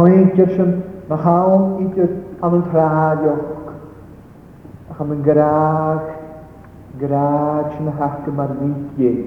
O'n 0.03 0.21
gysyn 0.37 0.75
na 1.09 1.19
chawn 1.25 1.65
i 1.81 1.89
ddyd 1.97 2.13
am 2.45 2.59
yn 2.59 2.67
tradio 2.69 3.39
Ham 4.99 5.13
yn 5.15 5.21
graag, 5.23 6.07
graag 6.99 7.69
sy'n 7.77 7.87
hach 8.01 8.25
yma'r 8.27 8.51
nidgyn. 8.59 9.21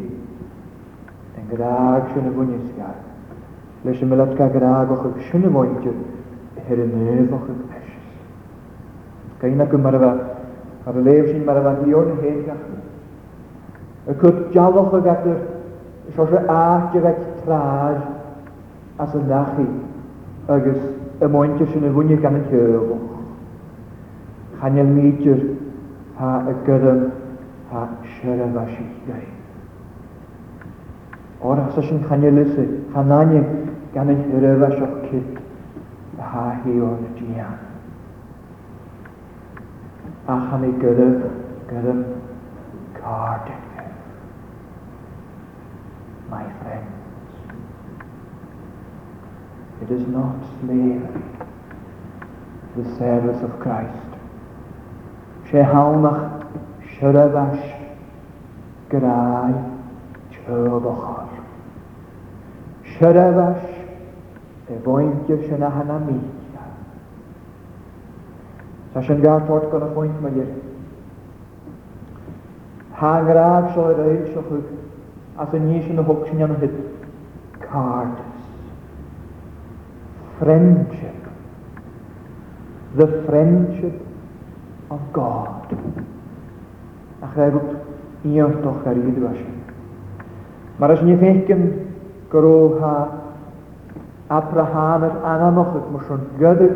Yn 1.40 1.46
graag 1.48 2.10
sy'n 2.12 2.26
y 2.28 2.32
gwnes 2.36 2.66
gael. 2.76 2.98
Leis 3.86 4.02
y 4.04 4.10
mylad 4.12 4.34
ca 4.36 4.50
graag 4.52 4.90
o'ch 4.92 5.06
ag 5.12 5.22
sy'n 5.30 5.48
y 5.48 5.52
fwyntiwr, 5.56 6.02
hyr 6.68 6.82
y 6.84 6.88
nef 6.92 7.32
o'ch 7.38 7.46
ag 7.54 7.62
eisys. 7.78 8.10
Gain 9.42 9.64
ac 9.66 9.76
yma'r 9.80 9.98
fa, 10.04 10.10
ar 10.92 11.00
y 11.00 11.04
lef 11.08 11.30
sy'n 11.32 11.48
marfa 11.48 11.72
hion 11.86 12.12
yn 12.18 12.20
hen 12.26 12.44
gach. 12.50 12.66
Y 14.12 14.16
cwt 14.26 14.42
jalwch 14.58 14.98
ag 15.00 15.08
adr, 15.16 15.40
sos 16.18 16.36
y 16.36 16.42
ach 16.58 16.90
gyfeg 16.98 17.24
traaj 17.46 17.96
as 19.06 19.16
y 19.16 19.24
nachi, 19.32 19.70
agos 20.52 20.84
y 21.24 21.32
mointiwr 21.32 21.72
sy'n 21.72 21.88
y 21.88 21.94
fwynys 21.96 22.20
gan 22.28 22.42
y 22.42 22.44
cyrwch. 22.52 23.08
hanelmíidir 24.62 25.40
ha 26.18 26.32
a 26.36 26.52
gyrym 26.66 27.00
ha 27.70 27.82
siarad 28.14 28.56
a 28.56 28.66
siigau. 28.66 29.24
O'r 31.50 31.60
asas 31.66 31.88
yn 31.96 32.04
chanelus 32.10 32.54
y 32.62 32.66
chanani 32.94 33.42
gan 33.96 34.12
y 34.14 34.16
hyrwyr 34.20 34.66
a 34.68 34.70
sioch 34.76 34.98
cyd 35.08 35.42
a 36.26 36.30
ha 36.34 36.44
hi 36.66 36.76
o'r 36.90 37.00
dian. 37.18 37.58
A 40.34 40.38
chan 40.50 40.68
ei 40.70 40.78
gyrym, 40.86 41.18
gyrym, 41.74 42.06
card 43.02 43.52
My 46.32 46.46
friends, 46.62 46.96
it 49.84 49.92
is 49.96 50.06
not 50.14 50.34
slavery, 50.62 51.24
the 52.78 52.86
service 52.96 53.44
of 53.50 53.58
Christ. 53.66 54.11
sé 55.52 55.64
hánach 55.64 56.48
sireheis 56.96 57.60
goráid 58.90 59.64
teochar. 60.48 61.28
Sireheis 62.98 63.68
i 64.72 64.76
bhainte 64.86 65.38
sin 65.46 65.64
hena 65.76 65.98
mí. 66.08 66.16
Tá 68.94 69.04
sin 69.04 69.22
gatát 69.24 69.68
gona 69.72 69.86
bhaint 69.96 70.22
mar 70.24 70.32
dhé. 70.32 70.48
Thráb 72.96 73.72
seo 73.74 73.90
réil 74.00 74.26
se 74.34 74.42
chu 74.48 74.64
as 75.38 75.54
an 75.54 75.68
níos 75.68 75.84
sin 75.88 75.96
na 76.00 76.04
hog 76.08 76.24
sin 76.30 76.44
an 76.48 76.56
hit. 76.62 76.72
Cardis. 77.60 78.32
Friendship. 80.40 81.28
The 82.96 83.08
friendship 83.26 84.11
of 84.92 85.02
God. 85.16 85.74
Ach 87.24 87.34
dda 87.34 87.52
bod 87.56 88.28
iartoch 88.36 88.88
ar 88.92 89.00
iddw 89.02 89.26
asio. 89.30 89.50
Mae'r 90.82 90.94
asio 90.96 91.08
ni 91.10 91.16
ddegyn 91.22 91.64
gyrw 92.32 92.52
ha 92.82 92.94
Abraham 94.40 95.06
yr 95.08 95.16
ananoch 95.34 95.74
ac 95.82 95.88
mwysyn 95.94 96.26
gydig 96.42 96.76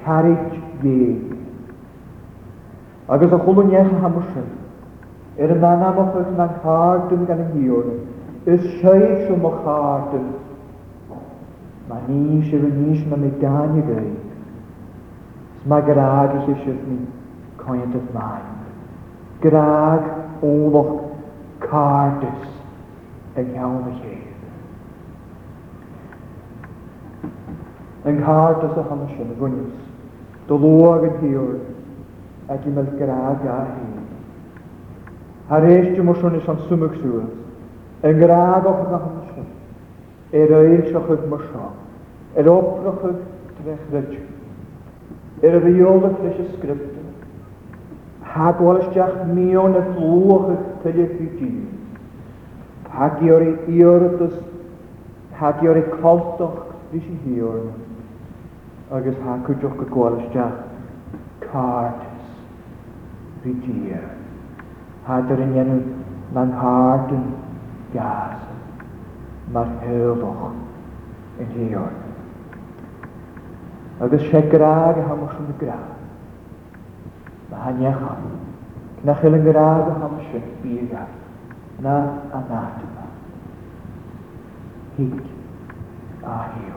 carrig 0.00 0.56
ge. 0.84 1.10
Agos 3.10 3.34
o 3.38 3.42
chwlwn 3.44 3.74
iech 3.74 3.92
ha 4.04 4.12
mwysyn. 4.14 4.48
Er 5.40 5.54
yn 5.58 5.66
ananoch 5.72 6.16
ac 6.22 6.32
na'n 6.38 6.56
cardyn 6.64 7.26
gan 7.28 7.44
y 7.46 7.50
hiwn. 7.58 8.00
Ys 8.52 8.64
siaid 8.80 9.26
sy'n 9.26 9.42
mwch 9.42 9.60
cardyn. 9.66 10.28
Mae 11.90 12.02
ni 12.08 12.40
sy'n 12.48 12.68
ni 12.78 12.96
sy'n 13.02 13.16
am 13.18 13.28
ei 13.28 13.34
gan 13.42 13.76
i 13.82 13.88
gei. 13.90 14.10
Mae 15.70 15.82
gyrraeg 15.88 16.38
i 16.46 16.60
sy'n 16.62 17.08
kan 17.64 17.74
je 17.78 17.84
het 17.90 18.12
maken. 18.12 18.58
Graag 19.40 20.00
oorlog 20.40 21.00
kaartes 21.58 22.48
en 23.32 23.46
And 23.60 23.84
En 28.02 28.22
kaartjes 28.24 28.74
de 28.74 28.80
handen 28.88 29.08
van 29.08 29.26
de 29.28 29.34
gunjes. 29.38 29.74
De 30.46 30.58
logen 30.58 31.12
hier. 31.20 31.58
Ik 32.48 32.64
je 32.64 32.70
met 32.70 32.86
graag 32.98 33.38
heen. 33.38 33.98
Haar 35.46 35.62
eerste 35.62 36.02
is 36.32 36.44
van 36.44 36.90
En 38.00 38.20
graag 38.20 38.64
op 38.64 38.80
de 38.88 38.96
handen 38.96 39.22
van. 39.34 39.44
Er 40.30 40.50
is 40.50 40.92
een 40.92 41.02
het 41.06 41.18
Er 42.38 44.00
Er 45.40 45.66
is 45.66 45.82
een 45.82 46.14
frisse 46.20 46.52
script. 46.56 46.98
Hagwalsteach 48.34 49.16
mion 49.34 49.74
y 49.74 49.80
fflwch 49.82 50.52
y 50.52 50.58
tyllu 50.84 51.06
ffidin. 51.12 51.56
Hagior 52.96 53.42
i 53.46 53.54
iordus, 53.78 54.36
hagior 55.40 55.78
i 55.78 55.82
coltoch 55.96 56.60
ddys 56.92 57.08
i 57.10 57.16
hiorn. 57.24 57.72
Agus 58.98 59.18
hagwydioch 59.26 59.82
y 59.82 59.88
gwalsteach 59.90 61.44
cartus 61.48 63.42
fidia. 63.42 63.98
Hadr 65.08 65.42
yn 65.48 65.56
enw 65.64 65.78
lan 66.38 66.54
hardyn 66.62 67.26
gas. 67.98 68.38
Mae'r 69.50 69.78
hyldoch 69.82 70.50
yn 71.42 71.50
hiorn. 71.58 72.02
Agus 74.06 74.22
se 74.30 74.44
graag 74.54 75.02
a 75.04 75.08
hamwch 75.14 75.40
yn 75.40 75.56
y 75.56 75.62
graag 75.64 75.88
na 77.50 77.56
hanecha, 77.58 78.16
na 79.04 79.12
chylen 79.18 79.42
gyrraedd 79.44 79.88
y 79.88 79.94
hamsyn 80.00 80.44
byra, 80.62 81.02
na 81.84 81.94
anatyma. 82.40 83.06
Hig 84.98 85.22
a 86.24 86.36
hiw. 86.52 86.76